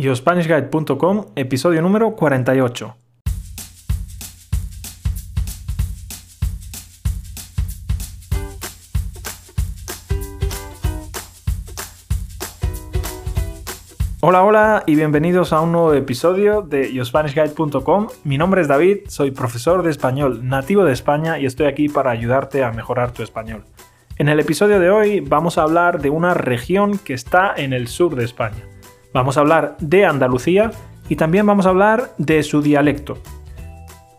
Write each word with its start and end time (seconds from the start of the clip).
YoSpanishGuide.com, 0.00 1.26
episodio 1.36 1.82
número 1.82 2.16
48. 2.16 2.96
Hola, 14.22 14.42
hola 14.42 14.82
y 14.86 14.94
bienvenidos 14.94 15.52
a 15.52 15.60
un 15.60 15.72
nuevo 15.72 15.92
episodio 15.92 16.62
de 16.62 16.94
YoSpanishGuide.com. 16.94 18.08
Mi 18.24 18.38
nombre 18.38 18.62
es 18.62 18.68
David, 18.68 19.00
soy 19.08 19.32
profesor 19.32 19.82
de 19.82 19.90
español 19.90 20.48
nativo 20.48 20.84
de 20.84 20.94
España 20.94 21.38
y 21.38 21.44
estoy 21.44 21.66
aquí 21.66 21.90
para 21.90 22.10
ayudarte 22.10 22.64
a 22.64 22.72
mejorar 22.72 23.12
tu 23.12 23.22
español. 23.22 23.64
En 24.16 24.30
el 24.30 24.40
episodio 24.40 24.80
de 24.80 24.88
hoy 24.88 25.20
vamos 25.20 25.58
a 25.58 25.62
hablar 25.62 26.00
de 26.00 26.08
una 26.08 26.32
región 26.32 26.96
que 26.96 27.12
está 27.12 27.52
en 27.54 27.74
el 27.74 27.86
sur 27.88 28.16
de 28.16 28.24
España. 28.24 28.69
Vamos 29.12 29.36
a 29.36 29.40
hablar 29.40 29.76
de 29.80 30.04
Andalucía 30.04 30.70
y 31.08 31.16
también 31.16 31.46
vamos 31.46 31.66
a 31.66 31.70
hablar 31.70 32.12
de 32.18 32.42
su 32.42 32.62
dialecto. 32.62 33.18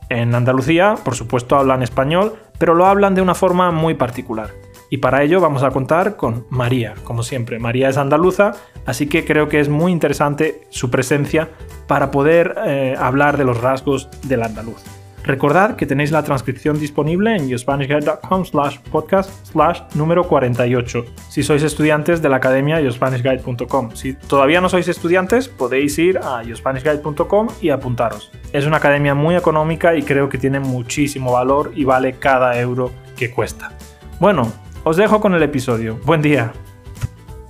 En 0.10 0.36
Andalucía, 0.36 0.96
por 1.06 1.16
supuesto, 1.16 1.56
hablan 1.56 1.84
español, 1.84 2.34
pero 2.58 2.76
lo 2.76 2.86
hablan 2.86 3.16
de 3.16 3.22
una 3.22 3.34
forma 3.34 3.72
muy 3.72 3.94
particular. 3.94 4.50
Y 4.90 4.98
para 4.98 5.24
ello 5.24 5.40
vamos 5.40 5.64
a 5.64 5.72
contar 5.72 6.18
con 6.18 6.46
María, 6.50 6.96
como 7.06 7.24
siempre. 7.24 7.60
María 7.60 7.88
es 7.88 7.96
andaluza, 7.96 8.52
así 8.86 9.08
que 9.08 9.24
creo 9.24 9.48
que 9.48 9.62
es 9.62 9.70
muy 9.70 9.94
interesante 9.94 10.68
su 10.70 10.92
presencia 10.92 11.50
para 11.88 12.12
poder 12.12 12.56
eh, 12.66 12.96
hablar 13.00 13.38
de 13.38 13.46
los 13.46 13.62
rasgos 13.62 14.10
del 14.24 14.44
andaluz. 14.44 15.01
Recordad 15.24 15.76
que 15.76 15.86
tenéis 15.86 16.12
la 16.12 16.24
transcripción 16.24 16.80
disponible 16.80 17.36
en 17.36 17.48
yourspanishguide.com 17.48 18.46
slash 18.46 18.80
podcast 18.92 19.30
slash 19.46 19.82
número 19.94 20.24
48 20.24 21.06
si 21.30 21.44
sois 21.44 21.62
estudiantes 21.62 22.22
de 22.24 22.30
la 22.30 22.38
academia 22.38 22.82
yourspanishguide.com. 22.82 23.92
Si 23.92 24.14
todavía 24.14 24.62
no 24.62 24.70
sois 24.70 24.88
estudiantes, 24.88 25.48
podéis 25.48 25.98
ir 26.00 26.18
a 26.18 26.42
yourspanishguide.com 26.44 27.48
y 27.62 27.70
apuntaros. 27.70 28.32
Es 28.52 28.66
una 28.66 28.78
academia 28.78 29.14
muy 29.14 29.36
económica 29.36 29.96
y 29.96 30.02
creo 30.02 30.28
que 30.28 30.40
tiene 30.40 30.60
muchísimo 30.60 31.34
valor 31.34 31.72
y 31.76 31.84
vale 31.84 32.14
cada 32.14 32.60
euro 32.60 32.92
que 33.16 33.32
cuesta. 33.32 33.72
Bueno, 34.20 34.52
os 34.84 34.98
dejo 34.98 35.22
con 35.22 35.36
el 35.36 35.44
episodio. 35.44 36.00
Buen 36.04 36.24
día. 36.24 36.52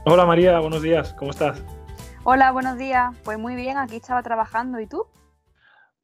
Hola 0.03 0.25
María, 0.25 0.59
buenos 0.59 0.81
días, 0.81 1.13
¿cómo 1.13 1.31
estás? 1.31 1.63
Hola, 2.23 2.51
buenos 2.51 2.77
días. 2.77 3.15
Pues 3.23 3.39
muy 3.39 3.55
bien, 3.55 3.77
aquí 3.77 3.95
estaba 3.95 4.21
trabajando. 4.21 4.79
¿Y 4.79 4.87
tú? 4.87 5.07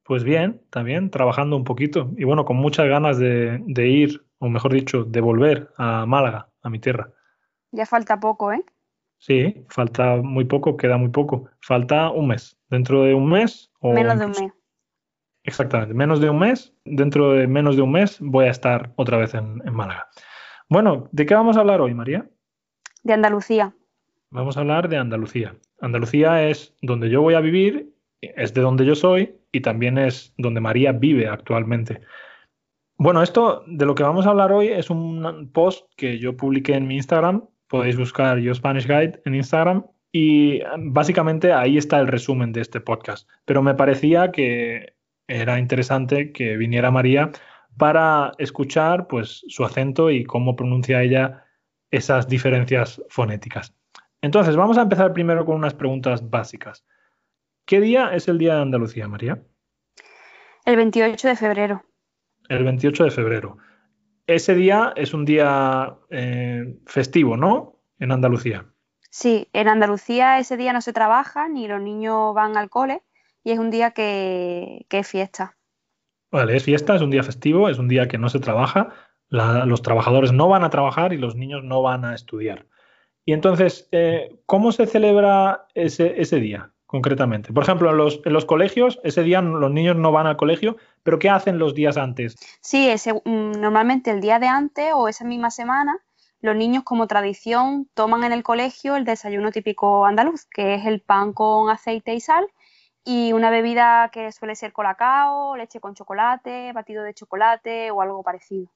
Pues 0.08 0.24
bien, 0.24 0.62
también 0.70 1.10
trabajando 1.10 1.54
un 1.54 1.64
poquito 1.64 2.10
y 2.16 2.24
bueno, 2.24 2.46
con 2.46 2.56
muchas 2.56 2.88
ganas 2.88 3.18
de, 3.18 3.62
ir, 3.86 4.24
o 4.38 4.48
mejor 4.48 4.72
dicho, 4.72 5.04
de 5.04 5.20
volver 5.20 5.70
a 5.76 6.06
Málaga, 6.06 6.48
a 6.62 6.70
mi 6.70 6.78
tierra. 6.78 7.12
Ya 7.72 7.84
falta 7.84 8.18
poco, 8.18 8.50
¿eh? 8.50 8.64
Sí, 9.18 9.66
falta 9.68 10.16
muy 10.16 10.46
poco, 10.46 10.78
queda 10.78 10.96
muy 10.96 11.10
poco. 11.10 11.50
Falta 11.60 12.08
un 12.08 12.28
mes. 12.28 12.58
Dentro 12.70 13.02
de 13.02 13.12
un 13.12 13.28
mes 13.28 13.70
o... 13.80 13.92
Menos 13.92 14.18
de 14.18 14.24
un 14.24 14.30
mes. 14.30 14.52
Exactamente, 15.42 15.92
menos 15.92 16.22
de 16.22 16.30
un 16.30 16.38
mes. 16.38 16.72
Dentro 16.86 17.32
de 17.32 17.46
menos 17.46 17.76
de 17.76 17.82
un 17.82 17.92
mes 17.92 18.16
voy 18.18 18.46
a 18.46 18.50
estar 18.50 18.94
otra 18.96 19.18
vez 19.18 19.34
en, 19.34 19.60
en 19.62 19.74
Málaga. 19.74 20.08
Bueno, 20.70 21.10
¿de 21.12 21.26
qué 21.26 21.34
vamos 21.34 21.58
a 21.58 21.60
hablar 21.60 21.82
hoy, 21.82 21.92
María? 21.92 22.26
De 23.02 23.12
Andalucía. 23.12 23.74
Vamos 24.30 24.56
a 24.56 24.60
hablar 24.60 24.88
de 24.88 24.96
Andalucía. 24.96 25.54
Andalucía 25.82 26.48
es 26.48 26.74
donde 26.80 27.10
yo 27.10 27.20
voy 27.20 27.34
a 27.34 27.40
vivir, 27.40 27.92
es 28.20 28.54
de 28.54 28.60
donde 28.60 28.84
yo 28.84 28.94
soy 28.94 29.36
y 29.52 29.60
también 29.60 29.98
es 29.98 30.34
donde 30.38 30.60
María 30.60 30.92
vive 30.92 31.28
actualmente. 31.28 32.00
Bueno, 32.96 33.22
esto 33.22 33.62
de 33.66 33.86
lo 33.86 33.94
que 33.94 34.02
vamos 34.02 34.26
a 34.26 34.30
hablar 34.30 34.52
hoy 34.52 34.68
es 34.68 34.90
un 34.90 35.50
post 35.52 35.88
que 35.96 36.18
yo 36.18 36.36
publiqué 36.36 36.74
en 36.74 36.88
mi 36.88 36.96
Instagram. 36.96 37.44
Podéis 37.68 37.96
buscar 37.96 38.38
Yo 38.38 38.54
Spanish 38.54 38.86
Guide 38.86 39.20
en 39.24 39.34
Instagram 39.34 39.84
y 40.10 40.60
básicamente 40.78 41.52
ahí 41.52 41.78
está 41.78 42.00
el 42.00 42.08
resumen 42.08 42.52
de 42.52 42.62
este 42.62 42.80
podcast. 42.80 43.28
Pero 43.44 43.62
me 43.62 43.74
parecía 43.74 44.32
que 44.32 44.94
era 45.28 45.58
interesante 45.58 46.32
que 46.32 46.56
viniera 46.56 46.90
María 46.90 47.30
para 47.76 48.32
escuchar 48.38 49.06
pues, 49.06 49.44
su 49.46 49.64
acento 49.64 50.10
y 50.10 50.24
cómo 50.24 50.56
pronuncia 50.56 51.02
ella 51.02 51.44
esas 51.90 52.26
diferencias 52.28 53.00
fonéticas. 53.08 53.74
Entonces, 54.20 54.56
vamos 54.56 54.76
a 54.78 54.82
empezar 54.82 55.12
primero 55.12 55.44
con 55.44 55.54
unas 55.54 55.74
preguntas 55.74 56.28
básicas. 56.28 56.84
¿Qué 57.68 57.82
día 57.82 58.14
es 58.14 58.28
el 58.28 58.38
Día 58.38 58.54
de 58.54 58.62
Andalucía, 58.62 59.08
María? 59.08 59.42
El 60.64 60.76
28 60.76 61.28
de 61.28 61.36
febrero. 61.36 61.84
El 62.48 62.64
28 62.64 63.04
de 63.04 63.10
febrero. 63.10 63.58
Ese 64.26 64.54
día 64.54 64.94
es 64.96 65.12
un 65.12 65.26
día 65.26 65.98
eh, 66.08 66.78
festivo, 66.86 67.36
¿no? 67.36 67.82
En 67.98 68.10
Andalucía. 68.10 68.64
Sí, 69.10 69.48
en 69.52 69.68
Andalucía 69.68 70.38
ese 70.38 70.56
día 70.56 70.72
no 70.72 70.80
se 70.80 70.94
trabaja 70.94 71.46
ni 71.50 71.68
los 71.68 71.82
niños 71.82 72.32
van 72.34 72.56
al 72.56 72.70
cole 72.70 73.02
y 73.44 73.50
es 73.50 73.58
un 73.58 73.70
día 73.70 73.90
que, 73.90 74.86
es 74.88 75.06
fiesta. 75.06 75.58
Vale, 76.30 76.56
es 76.56 76.64
fiesta, 76.64 76.96
es 76.96 77.02
un 77.02 77.10
día 77.10 77.22
festivo, 77.22 77.68
es 77.68 77.78
un 77.78 77.88
día 77.88 78.08
que 78.08 78.16
no 78.16 78.30
se 78.30 78.40
trabaja, 78.40 78.94
los 79.28 79.82
trabajadores 79.82 80.32
no 80.32 80.48
van 80.48 80.64
a 80.64 80.70
trabajar 80.70 81.12
y 81.12 81.18
los 81.18 81.36
niños 81.36 81.62
no 81.64 81.82
van 81.82 82.06
a 82.06 82.14
estudiar. 82.14 82.66
Y 83.26 83.34
entonces, 83.34 83.90
eh, 83.92 84.40
¿cómo 84.46 84.72
se 84.72 84.86
celebra 84.86 85.66
ese, 85.74 86.18
ese 86.18 86.40
día? 86.40 86.72
Concretamente? 86.88 87.52
Por 87.52 87.62
ejemplo, 87.62 87.90
en 87.90 87.98
los, 87.98 88.20
en 88.24 88.32
los, 88.32 88.46
colegios, 88.46 88.98
ese 89.04 89.22
día 89.22 89.40
los 89.42 89.70
niños 89.70 89.94
no 89.94 90.10
van 90.10 90.26
al 90.26 90.36
colegio, 90.36 90.76
pero 91.04 91.20
¿qué 91.20 91.30
hacen 91.30 91.58
los 91.58 91.74
días 91.74 91.96
antes? 91.96 92.34
Sí, 92.60 92.88
ese, 92.88 93.12
mm, 93.12 93.60
normalmente 93.60 94.10
el 94.10 94.20
día 94.20 94.40
de 94.40 94.48
antes 94.48 94.86
o 94.94 95.06
esa 95.06 95.24
misma 95.24 95.50
semana, 95.50 95.98
los 96.40 96.56
niños 96.56 96.82
como 96.84 97.06
tradición 97.06 97.88
toman 97.94 98.24
en 98.24 98.32
el 98.32 98.42
colegio 98.42 98.96
el 98.96 99.04
desayuno 99.04 99.52
típico 99.52 100.06
andaluz, 100.06 100.46
que 100.46 100.74
es 100.74 100.86
el 100.86 101.00
pan 101.00 101.32
con 101.32 101.70
aceite 101.70 102.14
y 102.14 102.20
sal 102.20 102.46
y 103.04 103.32
una 103.32 103.50
bebida 103.50 104.10
que 104.12 104.32
suele 104.32 104.54
ser 104.54 104.72
colacao, 104.72 105.56
leche 105.56 105.80
con 105.80 105.94
chocolate, 105.94 106.72
batido 106.72 107.02
de 107.02 107.14
chocolate 107.14 107.90
o 107.90 108.00
algo 108.00 108.22
parecido. 108.22 108.68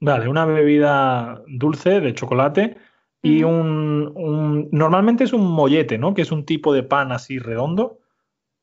Vale, 0.00 0.28
una 0.28 0.44
bebida 0.44 1.42
dulce 1.46 2.00
de 2.00 2.14
chocolate 2.14 2.76
y 3.24 3.42
un, 3.42 4.68
Normalmente 4.70 5.24
es 5.24 5.32
un 5.32 5.50
mollete, 5.50 5.98
¿no? 5.98 6.14
Que 6.14 6.22
es 6.22 6.30
un 6.30 6.44
tipo 6.44 6.72
de 6.72 6.82
pan 6.82 7.10
así 7.10 7.38
redondo, 7.38 7.98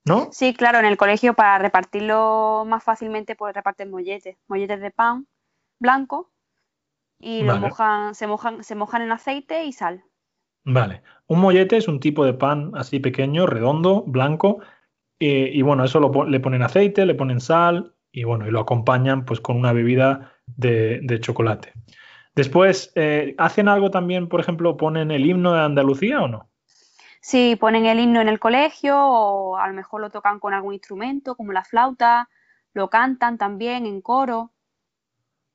¿no? 0.05 0.29
Sí, 0.31 0.53
claro, 0.53 0.79
en 0.79 0.85
el 0.85 0.97
colegio 0.97 1.33
para 1.33 1.57
repartirlo 1.57 2.63
más 2.67 2.83
fácilmente 2.83 3.35
pues 3.35 3.55
reparten 3.55 3.89
molletes, 3.89 4.37
molletes 4.47 4.79
de 4.79 4.91
pan 4.91 5.27
blanco 5.79 6.31
y 7.19 7.43
mojan, 7.43 8.15
se, 8.15 8.27
mojan, 8.27 8.63
se 8.63 8.75
mojan 8.75 9.01
en 9.01 9.11
aceite 9.11 9.65
y 9.65 9.73
sal. 9.73 10.03
Vale. 10.63 11.01
Un 11.27 11.39
mollete 11.39 11.77
es 11.77 11.87
un 11.87 11.99
tipo 11.99 12.23
de 12.23 12.33
pan 12.33 12.71
así 12.75 12.99
pequeño, 12.99 13.47
redondo, 13.47 14.03
blanco, 14.03 14.59
eh, 15.19 15.49
y 15.53 15.61
bueno, 15.63 15.83
eso 15.83 15.99
lo, 15.99 16.25
le 16.25 16.39
ponen 16.39 16.61
aceite, 16.61 17.05
le 17.05 17.15
ponen 17.15 17.39
sal 17.39 17.95
y 18.11 18.23
bueno, 18.23 18.47
y 18.47 18.51
lo 18.51 18.59
acompañan 18.59 19.25
pues 19.25 19.39
con 19.39 19.57
una 19.57 19.73
bebida 19.73 20.33
de, 20.45 20.99
de 21.01 21.19
chocolate. 21.19 21.73
Después, 22.35 22.91
eh, 22.95 23.35
¿hacen 23.37 23.67
algo 23.67 23.91
también, 23.91 24.29
por 24.29 24.39
ejemplo, 24.39 24.77
ponen 24.77 25.11
el 25.11 25.25
himno 25.25 25.53
de 25.53 25.61
Andalucía 25.61 26.21
o 26.21 26.27
no? 26.27 26.49
Sí, 27.19 27.55
ponen 27.59 27.85
el 27.85 27.99
himno 27.99 28.21
en 28.21 28.29
el 28.29 28.39
colegio 28.39 28.97
o 28.97 29.57
a 29.57 29.67
lo 29.67 29.73
mejor 29.73 30.01
lo 30.01 30.09
tocan 30.09 30.39
con 30.39 30.53
algún 30.53 30.73
instrumento 30.73 31.35
como 31.35 31.51
la 31.51 31.63
flauta, 31.63 32.29
lo 32.73 32.89
cantan 32.89 33.37
también 33.37 33.85
en 33.85 34.01
coro. 34.01 34.51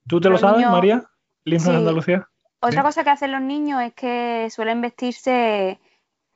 ¿Tú 0.06 0.20
te 0.20 0.28
lo 0.28 0.38
sabes, 0.38 0.66
María? 0.66 1.04
¿El 1.44 1.54
himno 1.54 1.72
de 1.72 1.76
Andalucía? 1.78 2.28
Otra 2.60 2.82
cosa 2.82 3.04
que 3.04 3.10
hacen 3.10 3.32
los 3.32 3.42
niños 3.42 3.82
es 3.82 3.94
que 3.94 4.48
suelen 4.50 4.80
vestirse 4.80 5.80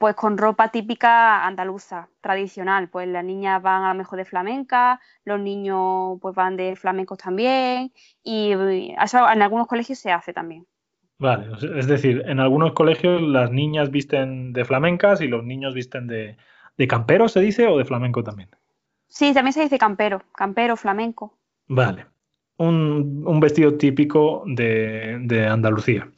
pues 0.01 0.15
con 0.15 0.39
ropa 0.39 0.69
típica 0.71 1.47
andaluza, 1.47 2.09
tradicional. 2.23 2.89
Pues 2.89 3.07
las 3.07 3.23
niñas 3.23 3.61
van 3.61 3.85
a 3.85 3.93
lo 3.93 3.99
mejor 3.99 4.17
de 4.19 4.25
flamenca, 4.25 4.99
los 5.27 5.39
niños 5.39 6.19
pues 6.23 6.35
van 6.35 6.57
de 6.57 6.75
flamencos 6.75 7.19
también 7.19 7.93
y 8.25 8.53
eso 8.99 9.31
en 9.31 9.43
algunos 9.43 9.67
colegios 9.67 9.99
se 9.99 10.11
hace 10.11 10.33
también. 10.33 10.67
Vale, 11.19 11.49
es 11.77 11.87
decir, 11.87 12.23
en 12.25 12.41
algunos 12.41 12.73
colegios 12.73 13.21
las 13.21 13.51
niñas 13.51 13.91
visten 13.91 14.55
de 14.55 14.65
flamencas 14.65 15.21
y 15.21 15.29
los 15.29 15.45
niños 15.45 15.75
visten 15.75 16.07
de, 16.07 16.39
de 16.79 16.89
campero, 16.89 17.29
¿se 17.29 17.41
dice? 17.41 17.67
¿O 17.67 17.77
de 17.77 17.85
flamenco 17.85 18.25
también? 18.25 18.49
Sí, 19.07 19.35
también 19.35 19.53
se 19.53 19.61
dice 19.61 19.79
campero, 19.79 20.23
campero, 20.35 20.79
flamenco. 20.79 21.37
Vale, 21.69 22.07
un, 22.57 23.23
un 23.27 23.39
vestido 23.39 23.77
típico 23.77 24.45
de, 24.47 25.19
de 25.25 25.47
Andalucía. 25.47 26.11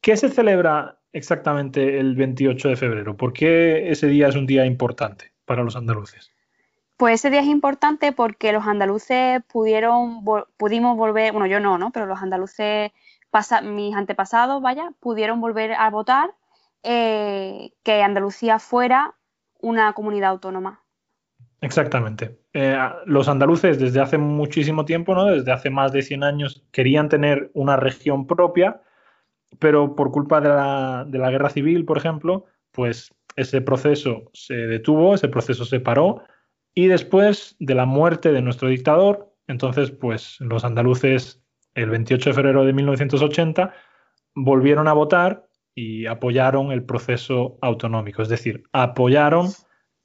¿Qué 0.00 0.16
se 0.16 0.30
celebra 0.30 0.95
exactamente 1.16 1.98
el 1.98 2.14
28 2.14 2.68
de 2.68 2.76
febrero? 2.76 3.16
¿Por 3.16 3.32
qué 3.32 3.90
ese 3.90 4.06
día 4.06 4.28
es 4.28 4.36
un 4.36 4.46
día 4.46 4.66
importante 4.66 5.32
para 5.44 5.62
los 5.62 5.74
andaluces? 5.74 6.30
Pues 6.96 7.20
ese 7.20 7.30
día 7.30 7.40
es 7.40 7.46
importante 7.46 8.12
porque 8.12 8.52
los 8.52 8.66
andaluces 8.66 9.42
pudieron, 9.52 10.24
pudimos 10.56 10.96
volver, 10.96 11.32
bueno, 11.32 11.46
yo 11.46 11.60
no, 11.60 11.78
¿no? 11.78 11.90
Pero 11.90 12.06
los 12.06 12.22
andaluces, 12.22 12.90
mis 13.64 13.94
antepasados, 13.94 14.62
vaya, 14.62 14.92
pudieron 15.00 15.40
volver 15.40 15.72
a 15.74 15.90
votar 15.90 16.30
eh, 16.82 17.72
que 17.82 18.02
Andalucía 18.02 18.58
fuera 18.58 19.14
una 19.60 19.92
comunidad 19.92 20.30
autónoma. 20.30 20.82
Exactamente. 21.60 22.38
Eh, 22.52 22.78
los 23.06 23.28
andaluces 23.28 23.78
desde 23.78 24.00
hace 24.00 24.18
muchísimo 24.18 24.84
tiempo, 24.84 25.14
¿no? 25.14 25.26
Desde 25.26 25.52
hace 25.52 25.70
más 25.70 25.92
de 25.92 26.02
100 26.02 26.24
años 26.24 26.64
querían 26.70 27.08
tener 27.08 27.50
una 27.54 27.76
región 27.76 28.26
propia 28.26 28.80
pero 29.58 29.94
por 29.94 30.10
culpa 30.10 30.40
de 30.40 30.48
la, 30.48 31.30
guerra 31.30 31.50
civil, 31.50 31.84
por 31.84 31.98
ejemplo, 31.98 32.46
pues 32.72 33.14
ese 33.36 33.60
proceso 33.60 34.30
se 34.32 34.54
detuvo, 34.54 35.14
ese 35.14 35.28
proceso 35.28 35.64
se 35.64 35.80
paró 35.80 36.22
y 36.74 36.86
después 36.86 37.56
de 37.58 37.74
la 37.74 37.86
muerte 37.86 38.32
de 38.32 38.42
nuestro 38.42 38.68
dictador, 38.68 39.32
entonces 39.46 39.90
pues 39.90 40.36
los 40.40 40.64
andaluces 40.64 41.42
el 41.74 41.90
28 41.90 42.30
de 42.30 42.34
febrero 42.34 42.64
de 42.64 42.72
1980 42.72 43.74
volvieron 44.34 44.88
a 44.88 44.92
votar 44.92 45.46
y 45.74 46.06
apoyaron 46.06 46.72
el 46.72 46.84
proceso 46.84 47.58
autonómico, 47.60 48.22
es 48.22 48.28
decir, 48.28 48.64
apoyaron 48.72 49.48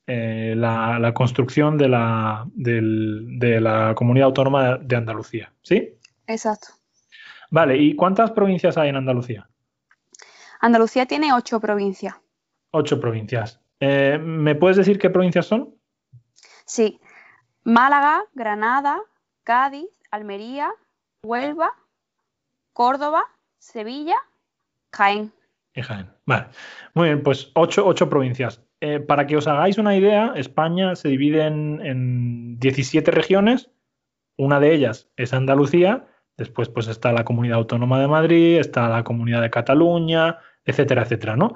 eh, 0.08 0.54
la, 0.58 1.14
construcción 1.14 1.78
de 1.78 1.88
la, 1.88 2.46
de 2.54 3.62
la 3.62 3.96
comunidad 3.96 4.28
autónoma 4.28 4.78
de 4.78 4.96
Andalucía. 4.98 5.54
¿Sí? 5.62 5.98
Exacto. 6.28 6.81
Vale, 7.52 7.78
¿y 7.78 7.96
cuántas 7.96 8.32
provincias 8.32 8.78
hay 8.78 8.90
en 8.90 8.96
Andalucía? 8.96 9.48
Andalucía 10.62 11.06
tiene 11.06 11.34
ocho 11.34 11.60
provincias. 11.60 12.16
Ocho 12.72 13.00
provincias. 13.00 13.60
Eh, 13.82 14.18
¿Me 14.22 14.56
puedes 14.56 14.78
decir 14.78 14.98
qué 14.98 15.10
provincias 15.10 15.48
son? 15.48 15.76
Sí. 16.66 17.02
Málaga, 17.66 18.24
Granada, 18.34 19.02
Cádiz, 19.44 19.90
Almería, 20.12 20.72
Huelva, 21.24 21.74
Córdoba, 22.72 23.26
Sevilla, 23.60 24.16
Jaén. 24.94 25.34
Y 25.76 25.82
Jaén. 25.82 26.10
Vale. 26.26 26.48
Muy 26.94 27.10
bien, 27.10 27.22
pues 27.22 27.52
ocho, 27.56 27.86
ocho 27.86 28.10
provincias. 28.10 28.64
Eh, 28.80 29.02
para 29.02 29.28
que 29.28 29.36
os 29.36 29.48
hagáis 29.48 29.78
una 29.78 29.96
idea, 29.98 30.34
España 30.38 30.96
se 30.96 31.10
divide 31.10 31.46
en, 31.46 31.86
en 31.86 32.60
17 32.60 33.12
regiones. 33.12 33.70
Una 34.38 34.62
de 34.62 34.74
ellas 34.74 35.10
es 35.18 35.34
Andalucía. 35.34 36.08
Después, 36.42 36.70
pues 36.70 36.88
está 36.88 37.12
la 37.12 37.24
Comunidad 37.24 37.60
Autónoma 37.60 38.02
de 38.02 38.08
Madrid, 38.08 38.58
está 38.58 38.90
la 38.90 39.04
Comunidad 39.04 39.44
de 39.44 39.52
Cataluña, 39.52 40.40
etcétera, 40.66 41.04
etcétera, 41.04 41.36
¿no? 41.36 41.54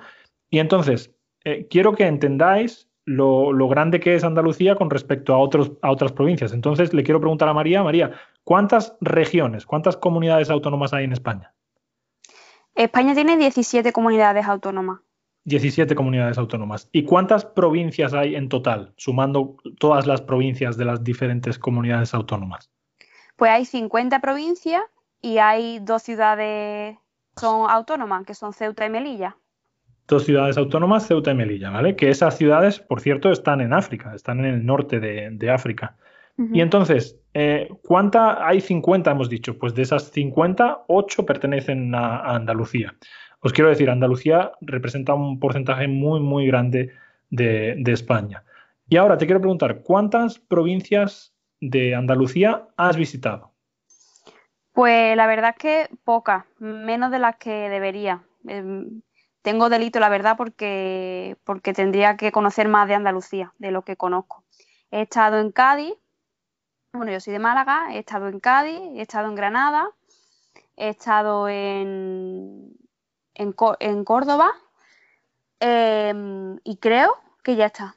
Y 0.52 0.60
entonces, 0.60 1.12
eh, 1.44 1.66
quiero 1.72 1.96
que 1.96 2.06
entendáis 2.06 2.88
lo, 3.04 3.68
grande 3.68 4.00
que 4.00 4.14
es 4.14 4.24
Andalucía 4.24 4.76
con 4.76 4.92
respecto 4.92 5.34
a, 5.34 5.40
otros, 5.40 5.72
a 5.82 5.90
otras 5.90 6.12
provincias. 6.12 6.54
Entonces, 6.54 6.94
le 6.94 7.02
quiero 7.02 7.20
preguntar 7.20 7.50
a 7.50 7.54
María, 7.56 7.82
María, 7.82 8.12
¿cuántas 8.44 8.96
regiones, 9.02 9.66
cuántas 9.66 9.98
comunidades 9.98 10.52
autónomas 10.52 10.94
hay 10.94 11.06
en 11.06 11.14
España? 11.14 11.52
España 12.76 13.16
tiene 13.16 13.38
17 13.38 13.92
comunidades 13.92 14.46
autónomas. 14.46 15.00
17 15.46 15.96
comunidades 15.96 16.38
autónomas. 16.38 16.90
¿Y 16.92 17.06
cuántas 17.06 17.44
provincias 17.44 18.14
hay 18.14 18.36
en 18.36 18.50
total, 18.50 18.94
sumando 18.98 19.58
todas 19.80 20.06
las 20.06 20.22
provincias 20.22 20.78
de 20.78 20.86
las 20.86 21.04
diferentes 21.04 21.58
comunidades 21.58 22.14
autónomas? 22.14 22.70
Pues 23.36 23.52
hay 23.52 23.66
50 23.66 24.20
provincias 24.20 24.84
y 25.22 25.40
hay 25.40 25.80
dos 25.80 26.04
ciudades 26.04 26.98
son 27.36 27.70
autónomas, 27.70 28.26
que 28.26 28.34
son 28.34 28.54
Ceuta 28.54 28.86
y 28.86 28.90
Melilla. 28.90 29.38
Dos 30.08 30.26
ciudades 30.26 30.58
autónomas, 30.58 31.08
Ceuta 31.08 31.32
y 31.32 31.36
Melilla, 31.36 31.70
¿vale? 31.70 31.96
Que 31.96 32.10
esas 32.10 32.38
ciudades, 32.38 32.80
por 32.80 33.02
cierto, 33.02 33.32
están 33.32 33.60
en 33.60 33.74
África, 33.74 34.14
están 34.14 34.40
en 34.40 34.46
el 34.46 34.66
norte 34.66 35.00
de, 35.00 35.50
África. 35.50 35.98
Y 36.52 36.60
entonces, 36.60 37.18
eh, 37.34 37.70
¿cuánta? 37.82 38.46
Hay 38.46 38.60
50, 38.60 39.10
hemos 39.10 39.30
dicho. 39.30 39.58
Pues 39.58 39.74
de 39.74 39.84
esas 39.84 40.12
50, 40.12 40.84
8 40.88 41.26
pertenecen 41.26 41.96
a, 41.96 42.36
Andalucía. 42.36 42.94
Os 43.40 43.54
quiero 43.54 43.70
decir, 43.70 43.90
Andalucía 43.90 44.52
representa 44.60 45.14
un 45.14 45.40
porcentaje 45.40 45.88
muy, 45.88 46.20
muy 46.20 46.46
grande 46.46 46.92
de, 47.30 47.76
de 47.78 47.92
España. 47.92 48.44
Y 48.90 48.98
ahora 48.98 49.18
te 49.18 49.26
quiero 49.26 49.40
preguntar, 49.40 49.82
¿cuántas 49.82 50.40
provincias 50.40 51.35
de 51.70 51.96
Andalucía 51.96 52.68
has 52.78 52.98
visitado? 52.98 53.52
Pues 54.74 55.16
la 55.16 55.26
verdad 55.28 55.52
es 55.52 55.62
que 55.62 55.90
pocas, 56.04 56.46
menos 56.60 57.10
de 57.12 57.20
las 57.20 57.38
que 57.38 57.70
debería. 57.70 58.24
Em, 58.48 59.02
tengo 59.42 59.70
delito, 59.70 60.00
la 60.00 60.10
verdad, 60.10 60.36
porque, 60.38 61.38
porque 61.44 61.74
tendría 61.74 62.18
que 62.18 62.32
conocer 62.32 62.68
más 62.68 62.88
de 62.88 62.96
Andalucía, 62.96 63.54
de 63.58 63.72
lo 63.72 63.84
que 63.84 63.96
conozco. 63.96 64.44
He 64.92 65.02
estado 65.04 65.40
en 65.40 65.52
Cádiz, 65.52 65.94
bueno, 66.92 67.12
yo 67.12 67.20
soy 67.20 67.34
de 67.34 67.40
Málaga, 67.40 67.88
he 67.94 68.00
estado 68.00 68.28
en 68.28 68.40
Cádiz, 68.40 68.80
he 68.96 69.02
estado 69.02 69.30
en 69.30 69.36
Granada, 69.36 69.90
he 70.76 70.90
estado 70.90 71.48
en, 71.48 72.76
en, 73.34 73.54
Córdoba 74.04 74.52
em, 75.60 76.58
y 76.64 76.78
creo 76.78 77.16
que 77.44 77.56
ya 77.56 77.68
está. 77.68 77.96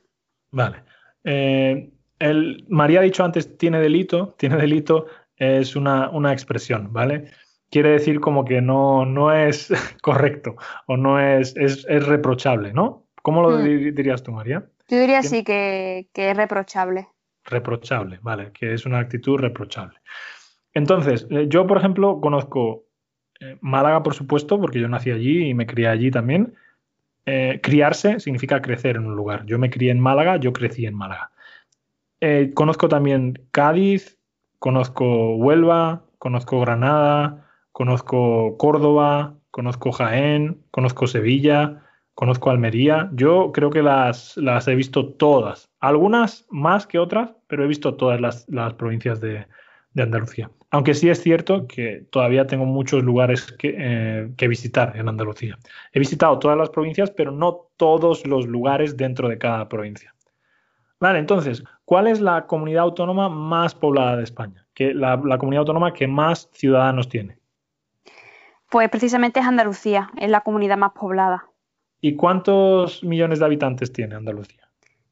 Vale. 0.51 0.85
Eh, 1.25 1.93
el, 2.19 2.65
María 2.69 3.01
ha 3.01 3.03
dicho 3.03 3.25
antes, 3.25 3.57
tiene 3.59 3.81
delito, 3.81 4.35
tiene 4.39 4.57
delito, 4.57 5.07
es 5.37 5.77
una, 5.77 6.11
una 6.11 6.33
expresión, 6.33 6.93
¿vale? 6.93 7.31
quiere 7.71 7.91
decir 7.91 8.21
como 8.21 8.45
que 8.45 8.61
no, 8.61 9.05
no 9.05 9.33
es 9.33 9.69
correcto 10.03 10.57
o 10.87 10.97
no 10.97 11.21
es, 11.21 11.55
es, 11.57 11.85
reprochable, 12.07 12.73
¿no? 12.73 13.07
¿Cómo 13.23 13.43
lo 13.43 13.59
hmm. 13.59 13.95
dirías 13.95 14.23
tú, 14.23 14.33
María? 14.33 14.65
Yo 14.89 14.99
diría 14.99 15.23
sí 15.23 15.45
que, 15.45 16.09
es 16.15 16.37
reprochable. 16.37 17.09
Reprochable, 17.45 18.19
vale, 18.23 18.53
que 18.53 18.73
es 18.75 18.87
una 18.87 18.99
actitud 18.99 19.39
reprochable. 19.39 19.99
Entonces, 20.73 21.27
eh, 21.31 21.47
yo, 21.49 21.67
por 21.67 21.79
ejemplo, 21.79 22.21
conozco 22.21 22.85
eh, 23.41 23.57
Málaga, 23.61 24.03
por 24.03 24.15
supuesto, 24.15 24.61
porque 24.61 24.81
yo 24.81 24.89
nací 24.89 25.11
allí 25.11 25.49
y 25.49 25.55
me 25.55 25.67
crié 25.67 25.89
allí 25.89 26.11
también. 26.11 26.55
Eh, 27.27 27.61
criarse 27.63 28.21
significa 28.21 28.63
crecer 28.63 28.97
en 28.97 29.07
un 29.07 29.15
lugar. 29.15 29.45
Yo 29.45 29.59
me 29.59 29.69
crié 29.69 29.91
en 29.91 30.01
Málaga, 30.01 30.37
yo 30.37 30.53
crecí 30.53 30.87
en 30.87 30.95
Málaga. 30.95 31.31
Conozco 32.55 32.89
también 32.89 33.35
Cádiz, 33.51 34.19
conozco 34.59 35.37
Huelva, 35.37 36.05
conozco 36.19 36.61
Granada, 36.61 37.49
conozco 37.73 38.57
Córdoba, 38.59 39.35
conozco 39.51 39.93
Jaén, 39.93 40.63
conozco 40.71 41.07
Sevilla, 41.07 41.83
conozco 42.15 42.51
Almería. 42.51 43.11
Yo 43.13 43.53
creo 43.53 43.71
que 43.71 43.83
las, 43.83 44.37
las 44.37 44.67
he 44.67 44.75
visto 44.75 45.15
todas, 45.15 45.69
algunas 45.81 46.47
más 46.51 46.87
que 46.87 46.99
otras, 46.99 47.33
pero 47.47 47.65
he 47.65 47.69
visto 47.69 47.95
todas 47.95 48.21
las, 48.21 48.75
provincias 48.75 49.21
de, 49.21 49.47
Andalucía. 49.97 50.49
Aunque 50.71 50.95
sí 50.95 51.09
es 51.09 51.21
cierto 51.21 51.67
que 51.67 52.07
todavía 52.11 52.47
tengo 52.47 52.65
muchos 52.65 53.03
lugares 53.03 53.51
que, 53.53 53.75
eh, 53.77 54.31
que, 54.37 54.47
visitar 54.47 54.97
en 54.97 55.09
Andalucía. 55.09 55.59
He 55.93 55.99
visitado 55.99 56.39
todas 56.39 56.57
las 56.57 56.71
provincias, 56.71 57.11
pero 57.11 57.33
no 57.33 57.71
todos 57.77 58.25
los 58.27 58.47
lugares 58.47 58.97
dentro 58.97 59.29
de 59.29 59.39
cada 59.39 59.69
provincia. 59.69 60.15
Vale, 61.01 61.19
entonces, 61.19 61.63
¿cuál 61.85 62.07
es 62.07 62.21
la 62.21 62.47
comunidad 62.47 62.83
autónoma 62.83 63.29
más 63.29 63.75
poblada 63.75 64.17
de 64.17 64.25
España? 64.25 64.67
Que 64.75 64.95
la 64.95 65.19
comunidad 65.39 65.61
autónoma 65.61 65.93
que 65.93 66.07
más 66.07 66.49
ciudadanos 66.53 67.09
tiene. 67.09 67.39
Pues 68.71 68.91
precisamente 68.91 69.41
es 69.41 69.47
Andalucía, 69.47 70.11
es 70.19 70.31
la 70.31 70.43
comunidad 70.43 70.77
más 70.77 70.93
poblada. 70.93 71.47
¿Y 72.01 72.17
cuántos 72.17 73.03
millones 73.03 73.39
de 73.39 73.47
habitantes 73.47 73.93
tiene 73.93 74.15
Andalucía? 74.15 74.69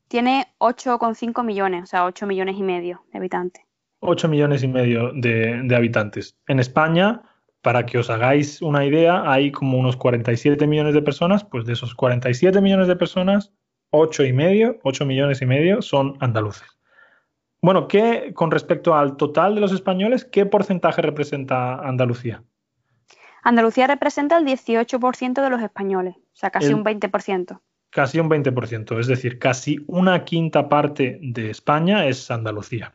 Tiene 0.09 0.47
8,5 0.59 1.43
millones, 1.43 1.85
o 1.85 1.87
sea, 1.87 2.05
8 2.05 2.27
millones 2.27 2.57
y 2.59 2.63
medio 2.63 3.03
de 3.13 3.19
habitantes. 3.19 3.65
8 4.01 4.29
millones 4.29 4.63
y 4.63 4.69
medio 4.69 5.11
de, 5.15 5.75
habitantes. 5.75 6.37
En 6.47 6.61
España, 6.61 7.23
para 7.63 7.87
que 7.87 7.99
os 7.99 8.11
hagáis 8.11 8.61
una 8.61 8.85
idea, 8.85 9.23
hay 9.29 9.51
como 9.51 9.79
unos 9.79 9.97
47 9.97 10.67
millones 10.67 10.95
de 10.95 11.03
personas, 11.03 11.43
pues 11.43 11.65
de 11.65 11.73
esos 11.73 11.95
47 11.95 12.61
millones 12.61 12.89
de 12.89 12.97
personas, 12.97 13.53
8 13.91 14.25
y 14.25 14.33
medio, 14.33 14.79
8 14.83 15.07
millones 15.07 15.43
y 15.43 15.47
medio 15.47 15.83
son 15.83 16.17
andaluces. 16.21 16.77
Bueno, 17.63 17.89
¿qué, 17.89 18.33
con 18.35 18.51
respecto 18.51 18.95
al 18.95 19.17
total 19.17 19.55
de 19.55 19.61
los 19.61 19.73
españoles, 19.73 20.25
qué 20.25 20.47
porcentaje 20.47 21.03
representa 21.03 21.75
Andalucía? 21.77 22.45
Andalucía 23.43 23.87
representa 23.87 24.37
el 24.39 24.45
18% 24.45 25.43
de 25.43 25.51
los 25.51 25.63
españoles, 25.63 26.17
o 26.17 26.37
sea, 26.37 26.51
casi 26.51 26.73
un 26.73 26.85
20%. 26.85 27.61
Casi 27.91 28.19
un 28.19 28.29
20%, 28.29 28.99
es 28.99 29.07
decir, 29.07 29.39
casi 29.39 29.79
una 29.87 30.25
quinta 30.25 30.69
parte 30.69 31.19
de 31.23 31.51
España 31.51 32.07
es 32.07 32.31
Andalucía. 32.31 32.95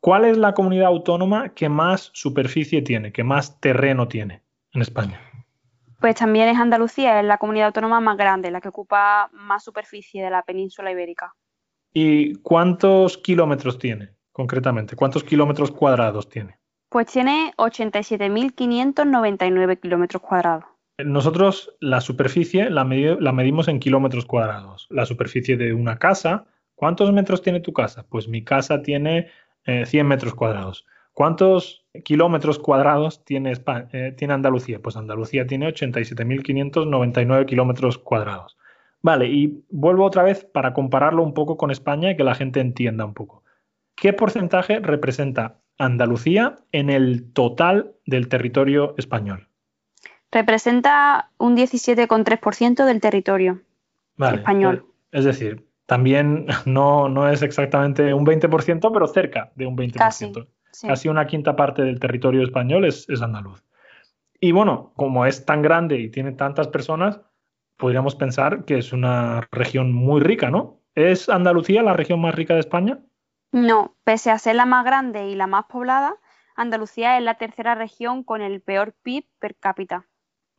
¿Cuál 0.00 0.24
es 0.24 0.38
la 0.38 0.54
comunidad 0.54 0.86
autónoma 0.86 1.50
que 1.50 1.68
más 1.68 2.10
superficie 2.14 2.80
tiene, 2.80 3.12
que 3.12 3.22
más 3.22 3.60
terreno 3.60 4.08
tiene 4.08 4.42
en 4.72 4.80
España? 4.80 5.20
Pues 6.00 6.16
también 6.16 6.48
es 6.48 6.58
Andalucía, 6.58 7.20
es 7.20 7.26
la 7.26 7.38
comunidad 7.38 7.66
autónoma 7.66 8.00
más 8.00 8.16
grande, 8.16 8.50
la 8.50 8.62
que 8.62 8.68
ocupa 8.68 9.28
más 9.32 9.62
superficie 9.62 10.24
de 10.24 10.30
la 10.30 10.42
península 10.42 10.90
ibérica. 10.90 11.34
¿Y 11.92 12.36
cuántos 12.36 13.18
kilómetros 13.18 13.78
tiene, 13.78 14.14
concretamente? 14.32 14.96
¿Cuántos 14.96 15.22
kilómetros 15.24 15.70
cuadrados 15.70 16.30
tiene? 16.30 16.58
Pues 16.88 17.08
tiene 17.08 17.52
87.599 17.58 19.80
kilómetros 19.80 20.22
cuadrados. 20.22 20.64
Nosotros 21.04 21.76
la 21.80 22.00
superficie 22.00 22.70
la, 22.70 22.84
medimos 22.84 23.68
en 23.68 23.78
kilómetros 23.78 24.24
cuadrados. 24.24 24.86
La 24.90 25.06
superficie 25.06 25.56
de 25.56 25.72
una 25.72 25.98
casa, 25.98 26.46
¿cuántos 26.74 27.12
metros 27.12 27.42
tiene 27.42 27.60
tu 27.60 27.72
casa? 27.72 28.06
Pues 28.08 28.26
mi 28.28 28.42
casa 28.42 28.82
tiene 28.82 29.28
100 29.64 29.86
eh, 29.86 30.04
metros 30.04 30.34
cuadrados. 30.34 30.86
¿Cuántos 31.20 31.84
kilómetros 32.02 32.58
cuadrados 32.58 33.26
tiene, 33.26 33.52
eh, 33.92 34.14
tiene 34.16 34.32
Andalucía? 34.32 34.80
Pues 34.80 34.96
Andalucía 34.96 35.46
tiene 35.46 35.68
87.599 35.68 37.44
kilómetros 37.44 37.98
cuadrados. 37.98 38.56
Vale, 39.02 39.26
y 39.26 39.62
vuelvo 39.68 40.06
otra 40.06 40.22
vez 40.22 40.46
para 40.46 40.72
compararlo 40.72 41.22
un 41.22 41.34
poco 41.34 41.58
con 41.58 41.70
España 41.70 42.10
y 42.10 42.16
que 42.16 42.24
la 42.24 42.34
gente 42.34 42.60
entienda 42.60 43.04
un 43.04 43.12
poco. 43.12 43.44
¿Qué 43.96 44.14
porcentaje 44.14 44.80
representa 44.80 45.58
Andalucía 45.76 46.56
en 46.72 46.88
el 46.88 47.30
total 47.34 47.92
del 48.06 48.28
territorio 48.28 48.94
español? 48.96 49.46
Representa 50.32 51.32
un 51.36 51.54
17,3% 51.54 52.86
del 52.86 53.02
territorio. 53.02 53.60
español. 54.18 54.86
Es 55.12 55.26
decir, 55.26 55.66
también 55.84 56.46
no, 56.64 57.10
no, 57.10 57.28
es 57.28 57.42
exactamente 57.42 58.14
un 58.14 58.24
20%, 58.24 58.90
pero 58.90 59.06
cerca 59.06 59.52
de 59.54 59.66
un 59.66 59.76
20%. 59.76 59.92
Casi, 59.98 60.32
Casi 60.86 61.08
una 61.08 61.26
quinta 61.26 61.56
parte 61.56 61.82
del 61.82 62.00
territorio 62.00 62.42
español 62.42 62.84
es, 62.84 63.08
es 63.08 63.22
andaluz. 63.22 63.64
Y 64.40 64.52
bueno, 64.52 64.92
como 64.96 65.26
es 65.26 65.44
tan 65.44 65.62
grande 65.62 65.98
y 65.98 66.10
tiene 66.10 66.32
tantas 66.32 66.68
personas, 66.68 67.20
podríamos 67.76 68.14
pensar 68.14 68.64
que 68.64 68.78
es 68.78 68.92
una 68.92 69.48
región 69.52 69.92
muy 69.92 70.20
rica, 70.20 70.50
¿no? 70.50 70.80
¿Es 70.94 71.28
Andalucía 71.28 71.82
la 71.82 71.94
región 71.94 72.20
más 72.20 72.34
rica 72.34 72.54
de 72.54 72.60
España? 72.60 73.00
No, 73.52 73.96
pese 74.04 74.30
a 74.30 74.38
ser 74.38 74.56
la 74.56 74.66
más 74.66 74.84
grande 74.84 75.28
y 75.28 75.34
la 75.34 75.46
más 75.46 75.64
poblada, 75.66 76.16
Andalucía 76.56 77.16
es 77.16 77.24
la 77.24 77.34
tercera 77.34 77.74
región 77.74 78.22
con 78.22 78.42
el 78.42 78.60
peor 78.60 78.94
PIB 79.02 79.24
per 79.38 79.56
cápita. 79.56 80.06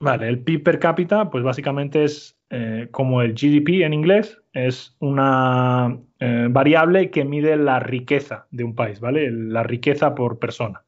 Vale, 0.01 0.27
el 0.27 0.39
PIB 0.39 0.63
per 0.63 0.79
cápita, 0.79 1.29
pues 1.29 1.43
básicamente 1.43 2.03
es 2.03 2.35
eh, 2.49 2.87
como 2.89 3.21
el 3.21 3.35
GDP 3.35 3.85
en 3.85 3.93
inglés, 3.93 4.41
es 4.51 4.95
una 4.97 5.95
eh, 6.19 6.47
variable 6.49 7.11
que 7.11 7.23
mide 7.23 7.55
la 7.55 7.79
riqueza 7.79 8.47
de 8.49 8.63
un 8.63 8.73
país, 8.73 8.99
¿vale? 8.99 9.29
La 9.29 9.61
riqueza 9.61 10.15
por 10.15 10.39
persona. 10.39 10.83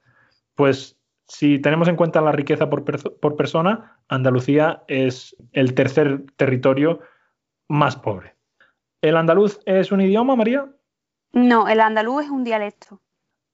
Pues 0.56 1.00
si 1.28 1.60
tenemos 1.60 1.88
en 1.88 1.96
cuenta 1.96 2.22
la 2.22 2.32
riqueza 2.32 2.72
por, 2.72 2.84
por 2.84 3.36
persona, 3.36 4.00
Andalucía 4.08 4.84
es 4.88 5.36
el 5.52 5.76
tercer 5.76 6.24
territorio 6.36 7.00
más 7.68 7.96
pobre. 7.96 8.36
¿El 9.04 9.16
andaluz 9.16 9.60
es 9.68 9.92
un 9.92 10.02
idioma, 10.02 10.36
María? 10.36 10.68
No, 11.34 11.68
el 11.68 11.82
andaluz 11.82 12.24
es 12.24 12.32
un 12.32 12.44
dialecto. 12.44 13.03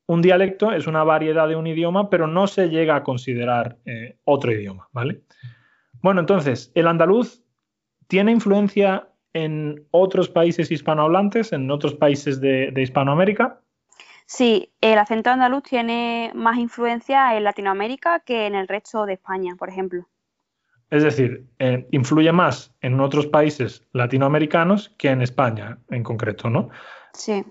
Un 0.10 0.24
dialecto 0.24 0.72
es 0.72 0.88
una 0.88 1.04
variedad 1.04 1.48
de 1.48 1.56
un 1.56 1.68
idioma, 1.68 2.10
pero 2.10 2.26
no 2.26 2.48
se 2.48 2.70
llega 2.70 2.96
a 2.96 3.04
considerar 3.04 3.78
eh, 3.86 4.18
otro 4.24 4.52
idioma, 4.52 4.90
¿vale? 4.92 5.22
Bueno, 6.02 6.20
entonces, 6.22 6.72
¿el 6.74 6.88
andaluz 6.88 7.44
tiene 8.08 8.32
influencia 8.32 9.08
en 9.34 9.86
otros 9.92 10.28
países 10.28 10.72
hispanohablantes, 10.72 11.54
en 11.54 11.70
otros 11.70 11.94
países 11.94 12.42
de, 12.42 12.74
Hispanoamérica? 12.76 13.62
Sí, 14.26 14.74
el 14.82 14.98
acento 14.98 15.30
andaluz 15.30 15.62
tiene 15.62 16.32
más 16.34 16.58
influencia 16.58 17.38
en 17.38 17.44
Latinoamérica 17.44 18.22
que 18.22 18.48
en 18.48 18.56
el 18.56 18.68
resto 18.68 19.06
de 19.06 19.14
España, 19.14 19.56
por 19.60 19.70
ejemplo. 19.70 20.08
Es 20.90 21.04
decir, 21.04 21.46
eh, 21.60 21.88
influye 21.92 22.32
más 22.32 22.74
en 22.82 23.00
otros 23.00 23.28
países 23.28 23.88
latinoamericanos 23.94 24.90
que 24.98 25.12
en 25.12 25.22
España 25.22 25.78
en 25.92 26.02
concreto, 26.02 26.50
¿no? 26.50 26.70
Sí. 27.14 27.46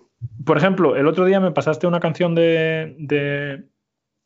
Por 0.45 0.57
ejemplo, 0.57 0.97
el 0.97 1.07
otro 1.07 1.25
día 1.25 1.41
me 1.41 1.53
pasaste 1.53 1.87
una 1.87 2.01
canción 2.01 2.35
de, 2.35 3.65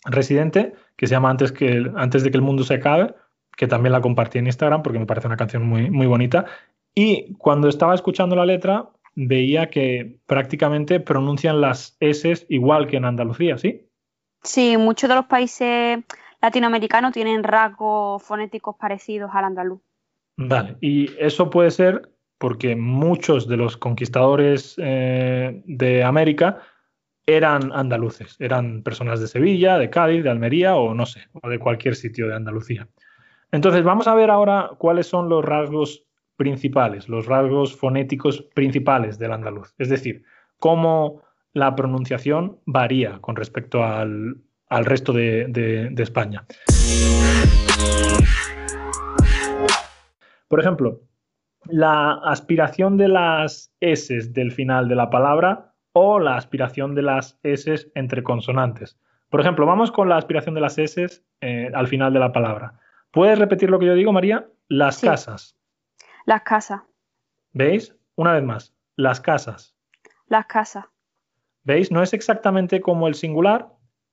Residente 0.04 0.74
que 0.96 1.06
se 1.06 1.14
llama 1.14 1.30
Antes, 1.30 1.52
que, 1.52 1.90
Antes 1.94 2.24
de 2.24 2.30
que 2.30 2.36
el 2.36 2.42
mundo 2.42 2.64
se 2.64 2.74
acabe, 2.74 3.14
que 3.56 3.68
también 3.68 3.92
la 3.92 4.00
compartí 4.00 4.38
en 4.38 4.46
Instagram 4.46 4.82
porque 4.82 4.98
me 4.98 5.06
parece 5.06 5.28
una 5.28 5.36
canción 5.36 5.64
muy, 5.64 5.90
muy 5.90 6.06
bonita. 6.06 6.46
Y 6.94 7.34
cuando 7.34 7.68
estaba 7.68 7.94
escuchando 7.94 8.34
la 8.34 8.44
letra, 8.44 8.90
veía 9.14 9.70
que 9.70 10.18
prácticamente 10.26 11.00
pronuncian 11.00 11.60
las 11.60 11.96
S 12.00 12.46
igual 12.48 12.86
que 12.86 12.96
en 12.96 13.04
Andalucía, 13.04 13.58
¿sí? 13.58 13.86
Sí, 14.42 14.76
muchos 14.76 15.08
de 15.08 15.14
los 15.14 15.26
países 15.26 16.00
latinoamericanos 16.40 17.12
tienen 17.12 17.44
rasgos 17.44 18.22
fonéticos 18.22 18.76
parecidos 18.76 19.30
al 19.32 19.44
andaluz. 19.44 19.80
Vale, 20.36 20.76
y 20.80 21.10
eso 21.18 21.50
puede 21.50 21.70
ser 21.70 22.11
porque 22.42 22.74
muchos 22.74 23.46
de 23.46 23.56
los 23.56 23.76
conquistadores 23.76 24.74
eh, 24.78 25.62
de 25.64 26.02
América 26.02 26.58
eran 27.24 27.70
andaluces, 27.72 28.34
eran 28.40 28.82
personas 28.82 29.20
de 29.20 29.28
Sevilla, 29.28 29.78
de 29.78 29.88
Cádiz, 29.88 30.24
de 30.24 30.30
Almería 30.30 30.74
o 30.74 30.92
no 30.92 31.06
sé, 31.06 31.28
o 31.40 31.48
de 31.48 31.60
cualquier 31.60 31.94
sitio 31.94 32.26
de 32.26 32.34
Andalucía. 32.34 32.88
Entonces, 33.52 33.84
vamos 33.84 34.08
a 34.08 34.16
ver 34.16 34.28
ahora 34.28 34.72
cuáles 34.76 35.06
son 35.06 35.28
los 35.28 35.44
rasgos 35.44 36.04
principales, 36.34 37.08
los 37.08 37.26
rasgos 37.26 37.76
fonéticos 37.76 38.42
principales 38.56 39.20
del 39.20 39.34
andaluz. 39.34 39.72
Es 39.78 39.88
decir, 39.88 40.24
cómo 40.58 41.22
la 41.52 41.76
pronunciación 41.76 42.58
varía 42.66 43.20
con 43.20 43.36
respecto 43.36 43.84
al, 43.84 44.36
al 44.68 44.84
resto 44.84 45.12
de, 45.12 45.94
España. 45.96 46.44
Por 50.48 50.58
ejemplo, 50.58 51.02
la 51.66 52.14
aspiración 52.24 52.96
de 52.96 53.08
las 53.08 53.72
S 53.80 54.30
del 54.30 54.52
final 54.52 54.88
de 54.88 54.96
la 54.96 55.10
palabra 55.10 55.74
o 55.92 56.18
la 56.18 56.36
aspiración 56.36 56.94
de 56.94 57.02
las 57.02 57.38
S 57.42 57.90
entre 57.94 58.22
consonantes. 58.22 58.98
Por 59.28 59.40
ejemplo, 59.40 59.66
vamos 59.66 59.90
con 59.90 60.08
la 60.08 60.16
aspiración 60.16 60.54
de 60.54 60.60
las 60.60 60.78
S 60.78 61.22
eh, 61.40 61.70
al 61.74 61.88
final 61.88 62.12
de 62.12 62.18
la 62.18 62.32
palabra. 62.32 62.78
¿Puedes 63.10 63.38
repetir 63.38 63.70
lo 63.70 63.78
que 63.78 63.86
yo 63.86 63.94
digo, 63.94 64.12
María? 64.12 64.46
Las 64.68 65.00
casas. 65.00 65.56
Las 66.24 66.42
casas. 66.42 66.82
¿Veis? 67.52 67.94
Una 68.16 68.32
vez 68.32 68.42
más. 68.42 68.74
Las 68.96 69.20
casas. 69.20 69.76
Las 70.26 70.46
casas. 70.46 70.86
¿Veis? 71.64 71.90
No 71.90 72.02
es 72.02 72.12
exactamente 72.12 72.80
como 72.80 73.08
el 73.08 73.14
singular, 73.14 73.68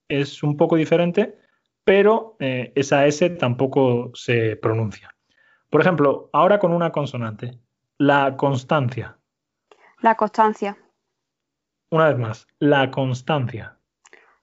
es 0.08 0.44
un 0.44 0.58
poco 0.58 0.76
diferente, 0.76 1.38
pero 1.84 2.36
eh, 2.40 2.72
esa 2.76 3.06
S 3.06 3.30
tampoco 3.32 4.12
se 4.14 4.56
pronuncia. 4.58 5.16
Por 5.70 5.82
ejemplo, 5.82 6.30
ahora 6.34 6.60
con 6.60 6.74
una 6.74 6.92
consonante, 6.92 7.60
la 7.98 8.36
constancia. 8.38 9.18
La 10.02 10.16
constancia. 10.16 10.78
Una 11.92 12.10
vez 12.10 12.18
más, 12.18 12.48
la 12.60 12.90
constancia. 12.92 13.78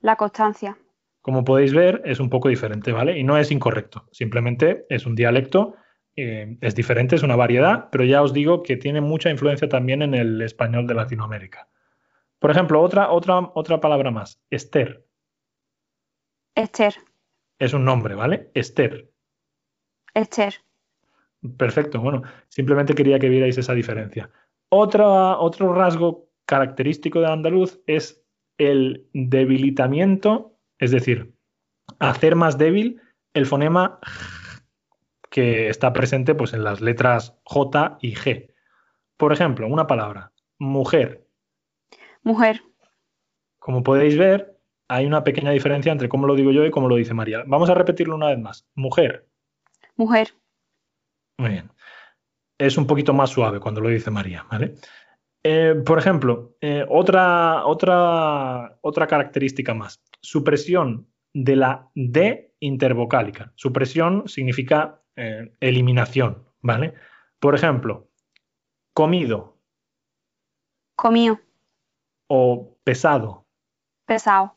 La 0.01 0.17
constancia. 0.17 0.77
Como 1.23 1.43
podéis 1.43 1.75
ver, 1.75 2.03
es 2.05 2.21
un 2.21 2.31
poco 2.31 2.49
diferente, 2.49 2.93
¿vale? 2.93 3.19
Y 3.19 3.25
no 3.25 3.37
es 3.37 3.51
incorrecto, 3.51 4.09
simplemente 4.13 4.87
es 4.89 5.07
un 5.07 5.17
dialecto, 5.17 5.75
eh, 6.15 6.57
es 6.61 6.75
diferente, 6.75 7.17
es 7.17 7.23
una 7.23 7.35
variedad, 7.35 7.89
pero 7.91 8.05
ya 8.05 8.23
os 8.23 8.33
digo 8.33 8.63
que 8.63 8.77
tiene 8.77 9.01
mucha 9.01 9.31
influencia 9.31 9.69
también 9.69 10.03
en 10.03 10.15
el 10.15 10.41
español 10.43 10.87
de 10.87 10.95
Latinoamérica. 10.95 11.69
Por 12.39 12.51
ejemplo, 12.51 12.81
otra, 12.81 13.11
otra, 13.11 13.51
otra 13.55 13.81
palabra 13.81 14.11
más, 14.11 14.41
Esther. 14.51 15.05
Esther. 16.55 16.95
Es 17.59 17.73
un 17.73 17.85
nombre, 17.85 18.15
¿vale? 18.15 18.51
Esther. 18.55 19.11
Esther. 20.15 20.66
Perfecto, 21.57 22.01
bueno, 22.01 22.23
simplemente 22.49 22.95
quería 22.95 23.19
que 23.19 23.29
vierais 23.29 23.59
esa 23.59 23.75
diferencia. 23.75 24.31
otro 24.69 25.75
rasgo 25.75 26.29
característico 26.47 27.21
de 27.21 27.27
andaluz 27.27 27.81
es 27.87 28.23
el 28.59 29.07
debilitamiento, 29.13 30.57
es 30.79 30.91
decir, 30.91 31.35
hacer 31.99 32.37
más 32.37 32.59
débil 32.59 33.01
el 33.35 33.47
fonema 33.47 33.99
que 35.31 35.69
está 35.69 35.93
presente 35.93 36.35
pues, 36.35 36.55
en 36.55 36.65
las 36.65 36.81
letras 36.81 37.39
J 37.45 37.99
y 38.01 38.15
G. 38.15 38.53
Por 39.17 39.33
ejemplo, 39.33 39.67
una 39.67 39.87
palabra, 39.87 40.33
mujer. 40.59 41.27
Mujer. 42.23 42.63
Como 43.59 43.83
podéis 43.83 44.17
ver, 44.17 44.59
hay 44.89 45.07
una 45.07 45.25
pequeña 45.25 45.51
diferencia 45.51 45.93
entre 45.93 46.09
cómo 46.09 46.27
lo 46.27 46.35
digo 46.35 46.53
yo 46.53 46.65
y 46.65 46.71
cómo 46.71 46.89
lo 46.89 46.97
dice 46.97 47.15
María. 47.15 47.43
Vamos 47.47 47.69
a 47.71 47.75
repetirlo 47.75 48.15
una 48.15 48.29
vez 48.29 48.39
más. 48.39 48.67
Mujer. 48.75 49.29
Mujer. 49.97 50.33
Muy 51.39 51.51
bien. 51.51 51.71
Es 52.59 52.79
un 52.79 52.87
poquito 52.87 53.13
más 53.13 53.31
suave 53.31 53.61
cuando 53.61 53.81
lo 53.81 53.89
dice 53.89 54.11
María, 54.11 54.47
¿vale? 54.51 54.75
Eh, 55.43 55.75
por 55.85 55.99
ejemplo, 55.99 56.57
eh, 56.61 56.85
otra, 56.89 57.67
otra, 57.67 58.79
otra 58.81 59.07
característica 59.07 59.75
más. 59.75 60.03
Supresión 60.21 61.07
de 61.33 61.57
la 61.57 61.89
D 61.95 62.55
intervocálica. 62.61 63.53
Supresión 63.55 64.27
significa 64.27 65.03
eh, 65.15 65.53
eliminación, 65.61 66.49
¿vale? 66.63 66.95
Por 67.39 67.55
ejemplo, 67.55 68.09
comido. 68.95 69.59
Comido. 70.97 71.39
O 72.29 72.77
pesado. 72.83 73.47
Pesado 74.07 74.56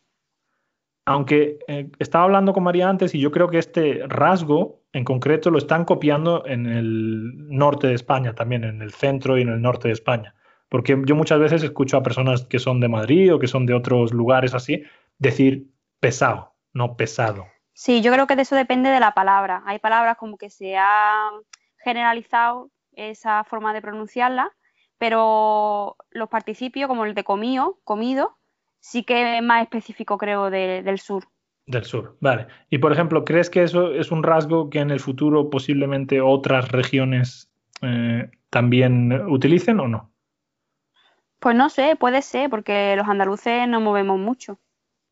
aunque 1.10 1.58
eh, 1.68 1.90
estaba 1.98 2.26
hablando 2.26 2.54
con 2.54 2.62
María 2.62 2.88
antes 2.88 3.16
y 3.16 3.20
yo 3.20 3.32
creo 3.32 3.50
que 3.50 3.58
este 3.58 4.04
rasgo 4.08 4.84
en 4.94 5.04
concreto 5.04 5.50
lo 5.50 5.58
están 5.58 5.84
copiando 5.84 6.46
en 6.46 6.68
el 6.68 7.50
norte 7.50 7.88
de 7.88 7.96
España 7.96 8.36
también, 8.36 8.64
en 8.64 8.84
el 8.84 8.94
centro 8.94 9.36
y 9.36 9.42
en 9.42 9.50
el 9.50 9.60
norte 9.60 9.88
de 9.88 9.96
España. 9.96 10.36
Porque 10.70 11.02
yo 11.06 11.16
muchas 11.16 11.40
veces 11.40 11.64
escucho 11.64 11.98
a 11.98 12.04
personas 12.04 12.46
que 12.46 12.60
son 12.60 12.80
de 12.80 12.90
Madrid 12.90 13.34
o 13.34 13.40
que 13.40 13.48
son 13.48 13.66
de 13.66 13.74
otros 13.74 14.14
lugares 14.14 14.54
así 14.54 14.84
decir 15.18 15.72
pesado, 16.00 16.54
no 16.74 16.96
pesado. 16.96 17.48
Sí, 17.74 18.04
yo 18.04 18.12
creo 18.12 18.28
que 18.28 18.36
de 18.36 18.44
eso 18.44 18.56
depende 18.56 18.92
de 18.92 19.00
la 19.00 19.16
palabra. 19.16 19.64
Hay 19.66 19.80
palabras 19.80 20.16
como 20.16 20.38
que 20.38 20.52
se 20.52 20.78
ha 20.78 21.32
generalizado 21.78 22.70
esa 22.92 23.44
forma 23.46 23.74
de 23.74 23.82
pronunciarla, 23.82 24.52
pero 25.00 25.96
los 26.12 26.30
participios, 26.30 26.88
como 26.88 27.06
el 27.06 27.16
de 27.16 27.24
comío, 27.24 27.80
comido, 27.84 28.38
sí 28.80 29.04
que 29.04 29.38
es 29.38 29.44
más 29.44 29.64
específico, 29.64 30.18
creo, 30.18 30.50
del 30.50 31.00
sur. 31.00 31.26
Del 31.66 31.84
sur, 31.84 32.18
vale. 32.20 32.48
Y 32.70 32.80
por 32.80 32.92
ejemplo, 32.92 33.24
¿crees 33.24 33.50
que 33.50 33.64
eso 33.64 33.94
es 33.94 34.12
un 34.12 34.24
rasgo 34.24 34.70
que 34.70 34.80
en 34.80 34.90
el 34.90 35.00
futuro 35.00 35.50
posiblemente 35.50 36.20
otras 36.20 36.72
regiones 36.72 37.52
eh, 37.82 38.30
también 38.50 39.12
utilicen 39.30 39.80
o 39.80 39.88
no? 39.88 40.12
Pues 41.40 41.56
no 41.56 41.70
sé, 41.70 41.96
puede 41.96 42.22
ser, 42.22 42.50
porque 42.50 42.96
los 42.96 43.08
andaluces 43.08 43.68
nos 43.68 43.82
movemos 43.82 44.20
mucho. 44.20 44.60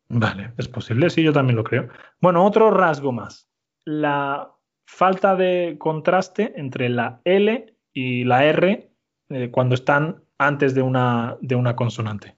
Vale, 0.08 0.52
es 0.56 0.68
posible, 0.68 1.10
sí, 1.10 1.22
yo 1.22 1.32
también 1.32 1.56
lo 1.56 1.64
creo. 1.64 1.88
Bueno, 2.20 2.44
otro 2.44 2.70
rasgo 2.70 3.12
más. 3.12 3.48
La 3.84 4.50
falta 4.86 5.36
de 5.36 5.76
contraste 5.78 6.54
entre 6.56 6.88
la 6.88 7.20
L 7.24 7.74
y 7.92 8.24
la 8.24 8.44
R 8.44 8.90
eh, 9.28 9.50
cuando 9.50 9.74
están 9.74 10.24
antes 10.38 10.74
de 10.74 10.82
una, 10.82 11.36
de 11.40 11.54
una 11.54 11.76
consonante. 11.76 12.37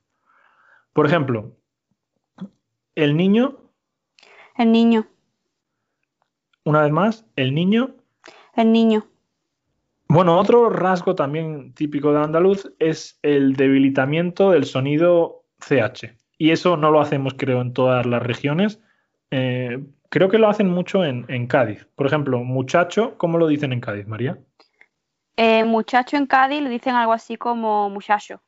Por 0.93 1.07
ejemplo, 1.07 1.57
el 2.95 3.17
niño. 3.17 3.59
El 4.57 4.73
niño. 4.73 5.07
Una 6.65 6.83
vez 6.83 6.93
más, 6.93 7.27
el 7.37 7.55
niño. 7.55 7.97
El 8.55 8.73
niño. 8.73 9.07
Bueno, 10.09 10.39
otro 10.39 10.69
rasgo 10.71 11.15
también 11.15 11.73
típico 11.73 12.13
de 12.13 12.21
andaluz 12.21 12.73
es 12.81 13.19
el 13.23 13.55
debilitamiento 13.55 14.51
del 14.51 14.65
sonido 14.65 15.45
CH. 15.61 16.17
Y 16.37 16.51
eso 16.51 16.77
no 16.77 16.91
lo 16.91 17.01
hacemos, 17.01 17.35
creo, 17.35 17.61
en 17.61 17.73
todas 17.73 18.05
las 18.07 18.23
regiones. 18.23 18.81
Eh, 19.31 19.79
creo 20.09 20.29
que 20.29 20.39
lo 20.39 20.49
hacen 20.49 20.69
mucho 20.69 21.05
en, 21.05 21.47
Cádiz. 21.47 21.87
Por 21.95 22.07
ejemplo, 22.07 22.43
muchacho, 22.43 23.17
¿cómo 23.19 23.39
lo 23.39 23.47
dicen 23.47 23.73
en 23.73 23.81
Cádiz, 23.81 24.07
María? 24.09 24.39
Eh, 25.37 25.65
muchacho 25.65 26.17
en 26.17 26.27
Cádiz 26.27 26.61
le 26.61 26.71
dicen 26.71 26.97
algo 26.97 27.13
así 27.13 27.37
como 27.37 27.89
muchacho. 27.89 28.43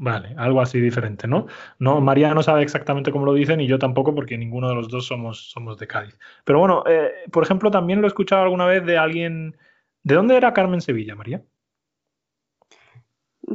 Vale, 0.00 0.32
algo 0.38 0.60
así 0.60 0.80
diferente, 0.80 1.26
¿no? 1.26 1.46
No, 1.80 2.00
María 2.00 2.32
no 2.32 2.44
sabe 2.44 2.62
exactamente 2.62 3.10
cómo 3.10 3.26
lo 3.26 3.32
dicen 3.34 3.60
y 3.60 3.66
yo 3.66 3.80
tampoco 3.80 4.14
porque 4.14 4.38
ninguno 4.38 4.68
de 4.68 4.76
los 4.76 4.88
dos 4.88 5.08
somos, 5.08 5.50
somos 5.50 5.76
de 5.76 5.88
Cádiz. 5.88 6.16
Pero 6.44 6.60
bueno, 6.60 6.84
eh, 6.86 7.10
por 7.32 7.42
ejemplo, 7.42 7.68
también 7.72 8.00
lo 8.00 8.06
he 8.06 8.08
escuchado 8.08 8.42
alguna 8.42 8.66
vez 8.66 8.86
de 8.86 8.96
alguien... 8.96 9.56
¿De 10.04 10.14
dónde 10.14 10.36
era 10.36 10.54
Carmen 10.54 10.80
Sevilla, 10.80 11.16
María? 11.16 11.42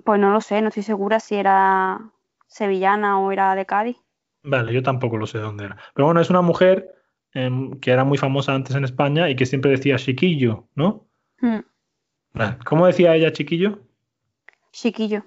Pues 0.04 0.20
no 0.20 0.34
lo 0.34 0.42
sé, 0.42 0.62
no 0.62 0.68
estoy 0.68 0.84
segura 0.84 1.22
si 1.22 1.36
era 1.36 2.12
sevillana 2.48 3.20
o 3.20 3.32
era 3.32 3.56
de 3.56 3.66
Cádiz. 3.66 3.98
Vale, 4.44 4.74
yo 4.74 4.84
tampoco 4.84 5.16
lo 5.16 5.26
sé 5.26 5.38
de 5.38 5.46
dónde 5.46 5.64
era. 5.64 5.78
Pero 5.94 6.08
bueno, 6.08 6.20
es 6.20 6.30
una 6.30 6.42
mujer 6.42 6.94
em, 7.34 7.80
que 7.80 7.92
era 7.92 8.04
muy 8.04 8.18
famosa 8.18 8.54
antes 8.54 8.76
en 8.76 8.84
España 8.84 9.30
y 9.30 9.38
que 9.38 9.46
siempre 9.46 9.72
decía 9.72 9.96
chiquillo, 9.96 10.68
¿no? 10.76 11.08
Hmm. 11.40 11.60
¿Cómo 12.66 12.86
decía 12.86 13.16
ella 13.16 13.32
chiquillo? 13.32 13.80
Chiquillo. 14.74 15.24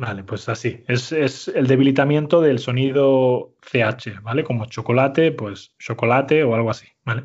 Vale, 0.00 0.24
pues 0.24 0.48
así. 0.48 0.82
Es, 0.88 1.48
el 1.48 1.66
debilitamiento 1.66 2.40
del 2.40 2.58
sonido 2.58 3.54
CH, 3.60 4.22
¿vale? 4.22 4.42
Como 4.44 4.64
chocolate, 4.64 5.30
pues 5.30 5.76
chocolate 5.78 6.42
o 6.42 6.54
algo 6.54 6.70
así, 6.70 6.86
¿vale? 7.04 7.24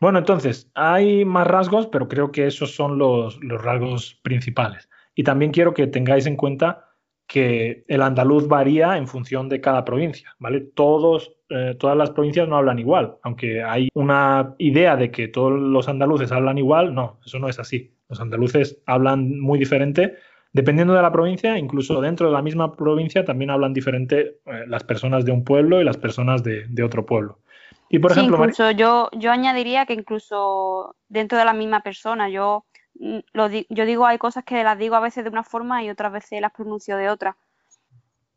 Bueno, 0.00 0.18
entonces, 0.18 0.70
hay 0.74 1.24
más 1.24 1.46
rasgos, 1.46 1.86
pero 1.86 2.06
creo 2.06 2.30
que 2.30 2.46
esos 2.46 2.74
son 2.74 2.98
los, 2.98 3.40
rasgos 3.40 4.20
principales. 4.22 4.90
Y 5.14 5.22
también 5.22 5.50
quiero 5.50 5.72
que 5.72 5.86
tengáis 5.86 6.26
en 6.26 6.36
cuenta 6.36 6.90
que 7.26 7.86
el 7.88 8.02
andaluz 8.02 8.48
varía 8.48 8.98
en 8.98 9.08
función 9.08 9.48
de 9.48 9.62
cada 9.62 9.82
provincia, 9.86 10.36
¿vale? 10.38 10.60
Todos, 10.60 11.32
eh, 11.48 11.74
todas 11.78 11.96
las 11.96 12.10
provincias 12.10 12.46
no 12.46 12.58
hablan 12.58 12.78
igual, 12.78 13.16
aunque 13.22 13.62
hay 13.62 13.88
una 13.94 14.54
idea 14.58 14.96
de 14.96 15.10
que 15.10 15.28
todos 15.28 15.58
los 15.58 15.88
andaluces 15.88 16.32
hablan 16.32 16.58
igual, 16.58 16.94
no, 16.94 17.18
eso 17.24 17.38
no 17.38 17.48
es 17.48 17.58
así. 17.58 17.96
Los 18.10 18.20
andaluces 18.20 18.82
hablan 18.84 19.40
muy 19.40 19.58
diferente 19.58 20.16
Dependiendo 20.54 20.94
de 20.94 21.02
la 21.02 21.10
provincia, 21.10 21.58
incluso 21.58 22.00
dentro 22.00 22.28
de 22.28 22.32
la 22.32 22.40
misma 22.40 22.76
provincia 22.76 23.24
también 23.24 23.50
hablan 23.50 23.74
diferente 23.74 24.38
eh, 24.46 24.64
las 24.68 24.84
personas 24.84 25.24
de 25.24 25.32
un 25.32 25.42
pueblo 25.42 25.80
y 25.80 25.84
las 25.84 25.96
personas 25.96 26.44
de, 26.44 26.82
otro 26.84 27.04
pueblo. 27.04 27.40
Y 27.88 27.98
por 27.98 28.12
ejemplo, 28.12 28.36
incluso 28.36 28.70
yo, 28.70 29.10
yo 29.18 29.32
añadiría 29.32 29.84
que 29.84 29.94
incluso 29.94 30.94
dentro 31.08 31.38
de 31.38 31.44
la 31.44 31.54
misma 31.54 31.80
persona, 31.80 32.28
yo, 32.28 32.66
mm, 33.00 33.18
lo 33.32 33.48
yo 33.48 33.84
digo, 33.84 34.06
hay 34.06 34.18
cosas 34.18 34.44
que 34.44 34.62
las 34.62 34.78
digo 34.78 34.94
a 34.94 35.00
veces 35.00 35.24
de 35.24 35.30
una 35.30 35.42
forma 35.42 35.82
y 35.82 35.90
otras 35.90 36.12
veces 36.12 36.40
las 36.40 36.52
pronuncio 36.52 36.96
de 36.96 37.08
otra. 37.08 37.36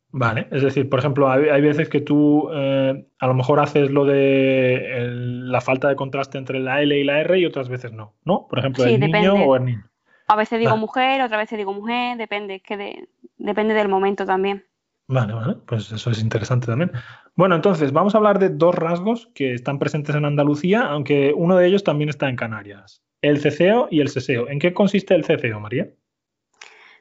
Vale, 0.10 0.48
es 0.50 0.64
decir, 0.64 0.90
por 0.90 0.98
ejemplo, 0.98 1.30
hay, 1.30 1.62
veces 1.62 1.88
que 1.88 2.02
tú 2.02 2.50
eh, 2.52 3.06
a 3.20 3.28
lo 3.28 3.36
mejor 3.36 3.60
haces 3.60 3.92
lo 3.92 4.06
de 4.06 5.08
la 5.12 5.62
falta 5.62 5.88
de 5.88 5.96
contraste 5.96 6.40
entre 6.40 6.60
la 6.60 6.82
L 6.82 6.98
y 6.98 7.04
la 7.04 7.20
R 7.20 7.38
y 7.38 7.46
otras 7.46 7.70
veces 7.70 7.92
no, 7.92 8.16
¿no? 8.26 8.48
Por 8.50 8.58
ejemplo, 8.58 8.86
el 8.86 9.00
niño 9.00 9.36
o 9.36 9.56
el 9.56 9.66
niño. 9.66 9.84
A 10.28 10.36
veces 10.36 10.60
digo 10.60 10.76
mujer, 10.76 11.22
otra 11.22 11.38
vez 11.38 11.50
digo 11.50 11.74
mujer, 11.74 12.18
depende, 12.18 12.56
es 12.56 12.62
que 12.62 13.08
depende 13.38 13.74
del 13.74 13.88
momento 13.88 14.26
también. 14.26 14.66
Vale, 15.10 15.34
vale, 15.34 15.56
pues 15.66 15.90
eso 15.92 16.12
es 16.12 16.22
interesante 16.22 16.68
también. 16.68 16.92
Bueno, 17.36 17.56
entonces 17.56 17.94
vamos 17.94 18.14
a 18.14 18.18
hablar 18.18 18.40
de 18.40 18.50
dos 18.50 18.76
rasgos 18.76 19.30
que 19.34 19.54
están 19.54 19.80
presentes 19.80 20.16
en 20.16 20.26
Andalucía, 20.26 20.82
aunque 20.82 21.34
uno 21.34 21.56
de 21.56 21.68
ellos 21.68 21.86
también 21.86 22.10
está 22.10 22.28
en 22.28 22.36
Canarias. 22.36 23.02
El 23.22 23.40
ceceo 23.40 23.88
y 23.90 24.02
el 24.02 24.10
seseo. 24.10 24.50
¿En 24.50 24.60
qué 24.60 24.74
consiste 24.74 25.16
el 25.16 25.24
ceceo, 25.24 25.62
María? 25.62 25.88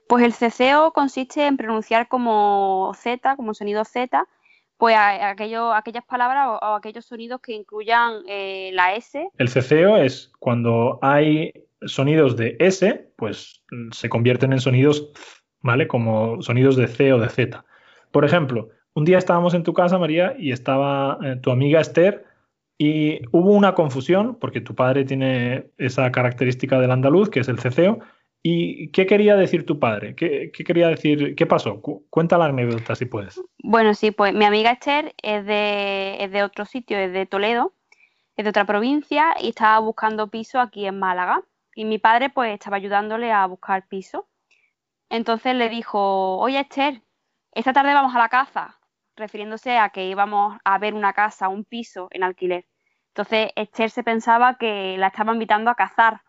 Pues 0.09 0.25
el 0.25 0.33
ceceo 0.33 0.93
consiste 0.93 1.47
en 1.47 1.57
pronunciar 1.57 2.07
como 2.07 2.93
Z, 2.95 3.35
como 3.35 3.55
sonido 3.55 3.85
Z, 3.85 4.25
pues 4.79 4.97
aquello, 4.97 5.73
aquellas 5.73 6.05
palabras 6.05 6.61
o, 6.62 6.75
aquellos 6.77 7.07
sonidos 7.07 7.41
que 7.41 7.55
incluyan 7.55 8.23
eh, 8.29 8.71
la 8.73 8.95
S. 8.95 9.29
El 9.37 9.49
ceceo 9.49 9.97
es 9.97 10.31
cuando 10.39 11.01
hay 11.03 11.65
sonidos 11.83 12.37
de 12.37 12.57
S, 12.59 13.11
pues 13.17 13.62
se 13.93 14.09
convierten 14.09 14.53
en 14.53 14.61
sonidos, 14.61 15.11
¿vale? 15.61 15.87
Como 15.89 16.43
sonidos 16.43 16.77
de 16.77 16.89
C 16.89 17.12
o 17.12 17.19
de 17.19 17.29
Z. 17.29 17.65
Por 18.11 18.25
ejemplo, 18.25 18.69
un 18.95 19.05
día 19.05 19.19
estábamos 19.19 19.55
en 19.55 19.62
tu 19.62 19.75
casa, 19.75 19.99
María, 19.99 20.35
y 20.39 20.53
estaba 20.53 21.19
eh, 21.23 21.37
tu 21.37 21.51
amiga 21.51 21.81
Esther, 21.81 22.25
y 22.79 23.21
hubo 23.33 23.53
una 23.53 23.75
confusión, 23.75 24.39
porque 24.39 24.61
tu 24.61 24.75
padre 24.75 25.05
tiene 25.05 25.71
esa 25.79 26.11
característica 26.12 26.79
del 26.79 26.91
andaluz, 26.91 27.31
que 27.31 27.41
es 27.41 27.49
el 27.49 27.59
ceceo. 27.59 28.01
¿Y 28.43 28.91
qué 28.91 29.07
quería 29.07 29.35
decir 29.35 29.65
tu 29.67 29.79
padre? 29.79 30.15
¿Qué, 30.15 30.53
quería 30.53 30.89
decir? 30.89 31.35
¿Qué 31.35 31.47
pasó? 31.47 31.81
cuenta 32.11 32.39
la 32.39 32.47
anécdota 32.47 32.95
si 32.95 33.07
puedes. 33.07 33.41
Bueno, 33.59 33.95
sí, 33.95 34.11
pues 34.11 34.35
mi 34.35 34.45
amiga 34.45 34.71
Esther 34.71 35.15
es 35.23 35.45
de, 35.47 36.23
es 36.23 36.31
de 36.31 36.43
otro 36.43 36.65
sitio, 36.65 36.99
es 36.99 37.12
de 37.12 37.27
Toledo, 37.27 37.73
es 38.37 38.45
de 38.45 38.51
otra 38.51 38.67
provincia 38.67 39.35
y 39.41 39.49
estaba 39.49 39.79
buscando 39.81 40.29
piso 40.29 40.61
aquí 40.61 40.87
en 40.87 40.99
Málaga 40.99 41.43
y 41.77 41.85
mi 41.85 41.99
padre 41.99 42.31
pues 42.31 42.55
estaba 42.55 42.79
ayudándole 42.79 43.31
a 43.33 43.47
buscar 43.47 43.87
piso. 43.87 44.29
Entonces 45.11 45.55
le 45.55 45.69
dijo, 45.69 46.39
oye 46.39 46.59
Esther, 46.59 47.03
esta 47.53 47.73
tarde 47.73 47.95
vamos 47.95 48.15
a 48.17 48.19
la 48.19 48.31
casa, 48.31 48.81
refiriéndose 49.15 49.79
a 49.79 49.91
que 49.91 50.09
íbamos 50.09 50.59
a 50.65 50.79
ver 50.79 50.95
una 50.95 51.12
casa, 51.12 51.49
un 51.49 51.65
piso 51.65 52.09
en 52.11 52.25
alquiler. 52.25 52.67
Entonces 53.09 53.51
Esther 53.57 53.91
se 53.91 54.03
pensaba 54.03 54.57
que 54.59 54.97
la 54.99 55.09
estaba 55.09 55.35
invitando 55.35 55.71
a 55.71 55.75
cazar, 55.75 56.23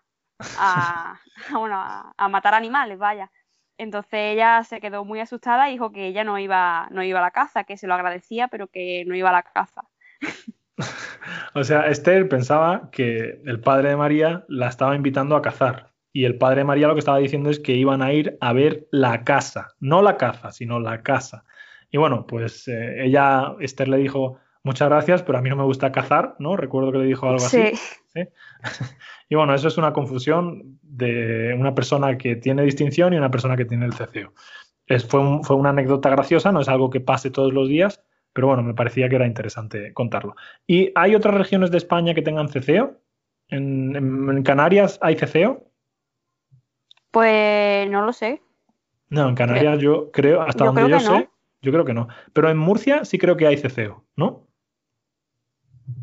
a, 0.59 1.19
bueno, 1.53 1.77
a, 2.17 2.27
matar 2.27 2.53
animales, 2.53 2.99
vaya. 2.99 3.31
Entonces 3.77 4.33
ella 4.33 4.63
se 4.65 4.81
quedó 4.81 5.05
muy 5.05 5.21
asustada 5.21 5.69
y 5.69 5.73
dijo 5.73 5.91
que 5.93 6.07
ella 6.07 6.25
no 6.25 6.37
iba, 6.39 6.87
no 6.91 7.03
iba 7.03 7.19
a 7.19 7.21
la 7.23 7.31
caza, 7.31 7.63
que 7.63 7.77
se 7.77 7.87
lo 7.87 7.93
agradecía, 7.93 8.49
pero 8.49 8.67
que 8.67 9.05
no 9.07 9.15
iba 9.15 9.29
a 9.29 9.33
la 9.33 9.43
caza. 9.43 9.83
o 11.53 11.63
sea, 11.63 11.87
Esther 11.87 12.27
pensaba 12.29 12.89
que 12.91 13.41
el 13.45 13.59
padre 13.59 13.89
de 13.89 13.97
María 13.97 14.45
la 14.47 14.67
estaba 14.67 14.95
invitando 14.95 15.35
a 15.35 15.41
cazar. 15.41 15.93
Y 16.13 16.25
el 16.25 16.37
padre 16.37 16.61
de 16.61 16.65
María 16.65 16.87
lo 16.87 16.95
que 16.95 16.99
estaba 16.99 17.19
diciendo 17.19 17.49
es 17.49 17.59
que 17.59 17.73
iban 17.73 18.01
a 18.01 18.11
ir 18.11 18.37
a 18.41 18.53
ver 18.53 18.87
la 18.91 19.23
casa. 19.23 19.75
No 19.79 20.01
la 20.01 20.17
caza, 20.17 20.51
sino 20.51 20.79
la 20.79 21.03
casa. 21.03 21.43
Y 21.91 21.97
bueno, 21.97 22.25
pues 22.25 22.67
eh, 22.67 23.05
ella, 23.05 23.55
Esther 23.59 23.87
le 23.87 23.97
dijo, 23.97 24.39
muchas 24.63 24.89
gracias, 24.89 25.23
pero 25.23 25.37
a 25.37 25.41
mí 25.41 25.49
no 25.49 25.55
me 25.55 25.63
gusta 25.63 25.91
cazar, 25.91 26.35
¿no? 26.39 26.57
Recuerdo 26.57 26.91
que 26.91 26.99
le 26.99 27.05
dijo 27.05 27.27
algo 27.27 27.45
así. 27.45 27.71
¿sí? 28.13 28.21
y 29.29 29.35
bueno, 29.35 29.53
eso 29.53 29.67
es 29.67 29.77
una 29.77 29.93
confusión 29.93 30.79
de 30.81 31.55
una 31.57 31.75
persona 31.75 32.17
que 32.17 32.35
tiene 32.35 32.63
distinción 32.63 33.13
y 33.13 33.17
una 33.17 33.31
persona 33.31 33.55
que 33.55 33.65
tiene 33.65 33.85
el 33.85 33.93
ceceo. 33.93 34.33
Es, 34.87 35.05
fue, 35.05 35.21
fue 35.43 35.55
una 35.55 35.69
anécdota 35.69 36.09
graciosa, 36.09 36.51
no 36.51 36.61
es 36.61 36.69
algo 36.69 36.89
que 36.89 36.99
pase 36.99 37.29
todos 37.29 37.53
los 37.53 37.67
días, 37.67 38.01
pero 38.37 38.49
bueno, 38.49 38.61
me 38.61 38.75
parecía 38.75 39.09
que 39.09 39.15
era 39.15 39.25
interesante 39.25 39.95
contarlo. 39.95 40.35
¿Y 40.67 40.91
hay 40.93 41.15
otras 41.15 41.33
regiones 41.33 41.71
de 41.71 41.77
España 41.77 42.13
que 42.13 42.21
tengan 42.21 42.49
ceceo? 42.49 43.01
¿En, 43.47 44.43
Canarias 44.43 44.99
hay 45.01 45.15
ceceo? 45.15 45.71
Pues 47.09 47.89
no 47.89 48.05
lo 48.05 48.13
sé. 48.13 48.43
No, 49.09 49.27
en 49.27 49.33
Canarias 49.33 49.79
yo 49.79 50.11
creo, 50.11 50.43
hasta 50.43 50.65
donde 50.65 50.87
yo 50.87 50.99
sé, 50.99 51.29
yo 51.63 51.71
creo 51.71 51.83
que 51.83 51.95
no. 51.95 52.09
Pero 52.31 52.51
en 52.51 52.59
Murcia 52.59 53.05
sí 53.05 53.17
creo 53.17 53.37
que 53.37 53.47
hay 53.47 53.57
ceceo, 53.57 54.05
¿no? 54.15 54.45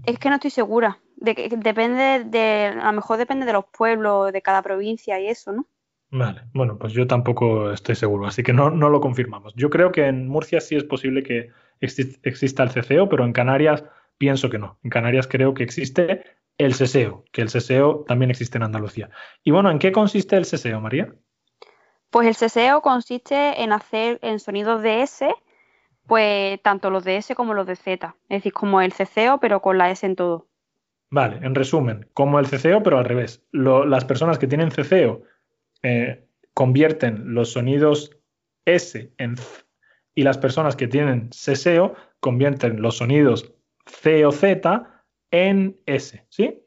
Es 0.04 0.18
que 0.18 0.28
no 0.28 0.34
estoy 0.34 0.50
segura. 0.50 0.98
depende 1.14 2.24
de, 2.24 2.74
a 2.82 2.86
lo 2.86 2.94
mejor 2.94 3.16
depende 3.16 3.46
de 3.46 3.52
los 3.52 3.66
pueblos, 3.66 4.32
de 4.32 4.42
cada 4.42 4.60
provincia 4.60 5.20
y 5.20 5.28
eso, 5.28 5.52
¿no? 5.52 5.68
Vale, 6.10 6.42
bueno, 6.52 6.78
pues 6.78 6.92
yo 6.94 7.06
tampoco 7.06 7.70
estoy 7.70 7.94
seguro, 7.94 8.26
así 8.26 8.42
que 8.42 8.52
no, 8.52 8.70
no 8.70 8.88
lo 8.88 9.00
confirmamos. 9.00 9.54
Yo 9.54 9.70
creo 9.70 9.92
que 9.92 10.08
en 10.08 10.26
Murcia 10.26 10.60
sí 10.60 10.74
es 10.74 10.82
posible 10.82 11.22
que 11.22 11.52
exista 11.80 12.62
el 12.62 12.70
ceseo, 12.70 13.08
pero 13.08 13.24
en 13.24 13.32
Canarias 13.32 13.84
pienso 14.18 14.50
que 14.50 14.58
no. 14.58 14.78
En 14.82 14.90
Canarias 14.90 15.26
creo 15.26 15.54
que 15.54 15.62
existe 15.62 16.24
el 16.58 16.74
seseo, 16.74 17.24
que 17.32 17.42
el 17.42 17.48
seseo 17.48 18.04
también 18.06 18.30
existe 18.30 18.58
en 18.58 18.64
Andalucía. 18.64 19.10
Y 19.42 19.50
bueno, 19.50 19.70
¿en 19.70 19.78
qué 19.78 19.92
consiste 19.92 20.36
el 20.36 20.44
seseo, 20.44 20.80
María? 20.80 21.12
Pues 22.10 22.28
el 22.28 22.34
seseo 22.34 22.80
consiste 22.80 23.62
en 23.62 23.72
hacer 23.72 24.20
en 24.22 24.38
sonidos 24.38 24.82
de 24.82 25.02
S, 25.02 25.28
pues 26.06 26.62
tanto 26.62 26.90
los 26.90 27.02
de 27.02 27.16
S 27.16 27.34
como 27.34 27.54
los 27.54 27.66
de 27.66 27.76
Z. 27.76 28.14
Es 28.28 28.38
decir, 28.38 28.52
como 28.52 28.80
el 28.80 28.92
ceseo, 28.92 29.38
pero 29.40 29.60
con 29.60 29.78
la 29.78 29.90
S 29.90 30.06
en 30.06 30.14
todo. 30.14 30.46
Vale, 31.10 31.44
en 31.44 31.54
resumen, 31.54 32.08
como 32.14 32.38
el 32.38 32.46
ceseo, 32.46 32.82
pero 32.82 32.98
al 32.98 33.04
revés. 33.04 33.44
las 33.52 34.04
personas 34.04 34.38
que 34.38 34.46
tienen 34.46 34.70
ceseo 34.70 35.22
eh, 35.82 36.26
convierten 36.54 37.34
los 37.34 37.52
sonidos 37.52 38.16
S 38.64 39.12
en 39.18 39.36
y 40.14 40.22
las 40.22 40.38
personas 40.38 40.76
que 40.76 40.88
tienen 40.88 41.32
seseo 41.32 41.94
convierten 42.20 42.80
los 42.80 42.98
sonidos 42.98 43.52
C 43.86 44.24
o 44.24 44.32
Z 44.32 45.04
en 45.30 45.80
S, 45.86 46.26
¿sí? 46.28 46.60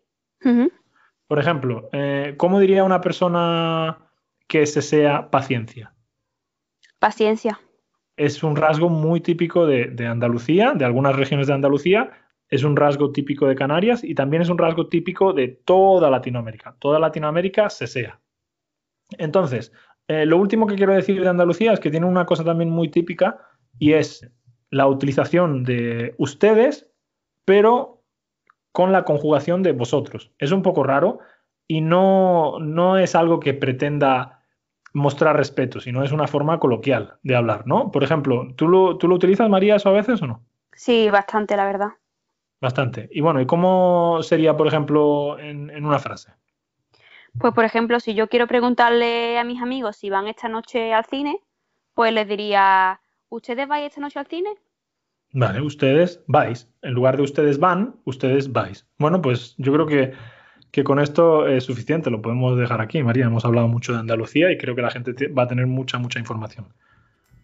Por 1.27 1.39
ejemplo, 1.39 1.89
eh, 1.91 2.35
¿cómo 2.37 2.59
diría 2.59 2.83
una 2.83 3.01
persona 3.01 4.11
que 4.47 4.65
se 4.65 4.81
sea 4.81 5.29
paciencia? 5.29 5.93
Paciencia. 6.99 7.59
Es 8.15 8.43
un 8.43 8.55
rasgo 8.55 8.89
muy 8.89 9.21
típico 9.21 9.65
de, 9.65 9.85
de 9.85 10.07
Andalucía, 10.07 10.73
de 10.73 10.85
algunas 10.85 11.15
regiones 11.15 11.47
de 11.47 11.53
Andalucía, 11.53 12.11
es 12.49 12.63
un 12.63 12.75
rasgo 12.75 13.11
típico 13.11 13.47
de 13.47 13.55
Canarias 13.55 14.03
y 14.03 14.15
también 14.15 14.41
es 14.41 14.49
un 14.49 14.57
rasgo 14.57 14.87
típico 14.87 15.33
de 15.33 15.47
toda 15.49 16.09
Latinoamérica. 16.09 16.75
Toda 16.79 16.99
Latinoamérica 16.99 17.69
se 17.69 17.87
sea. 17.87 18.21
Entonces, 19.17 19.73
eh, 20.07 20.25
lo 20.25 20.37
último 20.37 20.67
que 20.67 20.75
quiero 20.75 20.93
decir 20.93 21.21
de 21.21 21.29
Andalucía 21.29 21.73
es 21.73 21.79
que 21.79 21.91
tiene 21.91 22.05
una 22.05 22.25
cosa 22.25 22.43
también 22.43 22.69
muy 22.69 22.89
típica 22.89 23.39
y 23.77 23.93
es 23.93 24.29
la 24.69 24.87
utilización 24.87 25.63
de 25.63 26.15
ustedes, 26.17 26.87
pero 27.45 28.03
con 28.71 28.91
la 28.91 29.03
conjugación 29.03 29.63
de 29.63 29.71
vosotros. 29.71 30.31
Es 30.37 30.51
un 30.51 30.61
poco 30.61 30.83
raro 30.83 31.19
y 31.67 31.81
no, 31.81 32.59
no 32.59 32.97
es 32.97 33.15
algo 33.15 33.39
que 33.39 33.53
pretenda 33.53 34.43
mostrar 34.93 35.35
respeto, 35.35 35.79
sino 35.79 36.03
es 36.03 36.11
una 36.11 36.27
forma 36.27 36.59
coloquial 36.59 37.17
de 37.23 37.35
hablar, 37.35 37.67
¿no? 37.67 37.91
Por 37.91 38.03
ejemplo, 38.03 38.47
¿tú 38.55 38.67
lo, 38.67 38.97
¿tú 38.97 39.07
lo 39.07 39.15
utilizas, 39.15 39.49
María, 39.49 39.75
eso 39.75 39.89
a 39.89 39.93
veces 39.93 40.21
o 40.21 40.27
no? 40.27 40.43
Sí, 40.73 41.09
bastante, 41.09 41.55
la 41.55 41.65
verdad. 41.65 41.89
Bastante. 42.61 43.09
Y 43.11 43.21
bueno, 43.21 43.41
¿y 43.41 43.45
cómo 43.45 44.19
sería, 44.21 44.55
por 44.57 44.67
ejemplo, 44.67 45.37
en, 45.39 45.69
en 45.69 45.85
una 45.85 45.99
frase? 45.99 46.31
Pues, 47.39 47.53
por 47.53 47.65
ejemplo, 47.65 47.99
si 47.99 48.13
yo 48.15 48.27
quiero 48.27 48.47
preguntarle 48.47 49.37
a 49.37 49.43
mis 49.43 49.61
amigos 49.61 49.97
si 49.97 50.09
van 50.09 50.27
esta 50.27 50.47
noche 50.49 50.93
al 50.93 51.05
cine, 51.05 51.39
pues 51.93 52.11
les 52.13 52.27
diría, 52.27 52.99
¿ustedes 53.29 53.67
vais 53.67 53.85
esta 53.87 54.01
noche 54.01 54.19
al 54.19 54.27
cine? 54.27 54.49
Vale, 55.33 55.61
ustedes 55.61 56.21
vais. 56.27 56.69
En 56.81 56.93
lugar 56.93 57.17
de 57.17 57.23
ustedes 57.23 57.59
van, 57.59 57.95
ustedes 58.05 58.51
vais. 58.51 58.87
Bueno, 58.97 59.21
pues 59.21 59.55
yo 59.57 59.73
creo 59.73 59.85
que, 59.85 60.13
que 60.71 60.83
con 60.83 60.99
esto 60.99 61.47
es 61.47 61.65
suficiente. 61.65 62.09
Lo 62.09 62.21
podemos 62.21 62.57
dejar 62.57 62.81
aquí, 62.81 63.03
María. 63.03 63.25
Hemos 63.25 63.45
hablado 63.45 63.67
mucho 63.67 63.93
de 63.93 63.99
Andalucía 63.99 64.51
y 64.51 64.57
creo 64.57 64.75
que 64.75 64.81
la 64.81 64.89
gente 64.89 65.13
te- 65.13 65.27
va 65.27 65.43
a 65.43 65.47
tener 65.47 65.67
mucha, 65.67 65.97
mucha 65.99 66.17
información. 66.19 66.65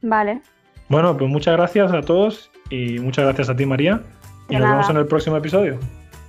Vale. 0.01 0.41
Bueno, 0.89 1.15
pues 1.17 1.29
muchas 1.29 1.56
gracias 1.58 1.91
a 1.93 2.01
todos 2.01 2.51
y 2.69 2.99
muchas 2.99 3.25
gracias 3.25 3.49
a 3.49 3.56
ti, 3.56 3.65
María. 3.65 4.01
Y 4.49 4.53
nos 4.53 4.62
nada. 4.62 4.71
vemos 4.75 4.89
en 4.89 4.97
el 4.97 5.06
próximo 5.08 5.38
episodio. 5.38 5.77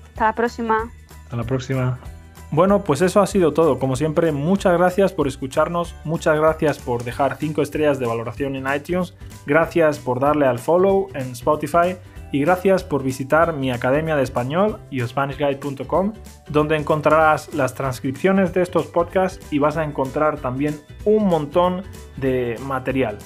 Hasta 0.08 0.26
la 0.26 0.34
próxima. 0.34 0.90
Hasta 1.24 1.36
la 1.36 1.44
próxima. 1.44 2.13
Bueno, 2.54 2.84
pues 2.84 3.02
eso 3.02 3.20
ha 3.20 3.26
sido 3.26 3.52
todo. 3.52 3.80
Como 3.80 3.96
siempre, 3.96 4.30
muchas 4.30 4.78
gracias 4.78 5.12
por 5.12 5.26
escucharnos, 5.26 5.96
muchas 6.04 6.38
gracias 6.38 6.78
por 6.78 7.02
dejar 7.02 7.36
5 7.36 7.60
estrellas 7.62 7.98
de 7.98 8.06
valoración 8.06 8.54
en 8.54 8.72
iTunes, 8.72 9.16
gracias 9.44 9.98
por 9.98 10.20
darle 10.20 10.46
al 10.46 10.60
follow 10.60 11.08
en 11.14 11.32
Spotify 11.32 11.96
y 12.30 12.42
gracias 12.42 12.84
por 12.84 13.02
visitar 13.02 13.54
mi 13.54 13.72
academia 13.72 14.14
de 14.14 14.22
español, 14.22 14.78
yospanishguide.com, 14.92 16.12
donde 16.48 16.76
encontrarás 16.76 17.52
las 17.54 17.74
transcripciones 17.74 18.54
de 18.54 18.62
estos 18.62 18.86
podcasts 18.86 19.44
y 19.52 19.58
vas 19.58 19.76
a 19.76 19.82
encontrar 19.82 20.38
también 20.38 20.80
un 21.04 21.26
montón 21.26 21.82
de 22.18 22.56
material. 22.64 23.18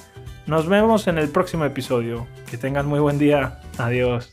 Nos 0.46 0.66
vemos 0.68 1.06
en 1.06 1.18
el 1.18 1.28
próximo 1.28 1.66
episodio. 1.66 2.26
Que 2.50 2.56
tengas 2.56 2.86
muy 2.86 2.98
buen 2.98 3.18
día. 3.18 3.60
Adiós. 3.76 4.32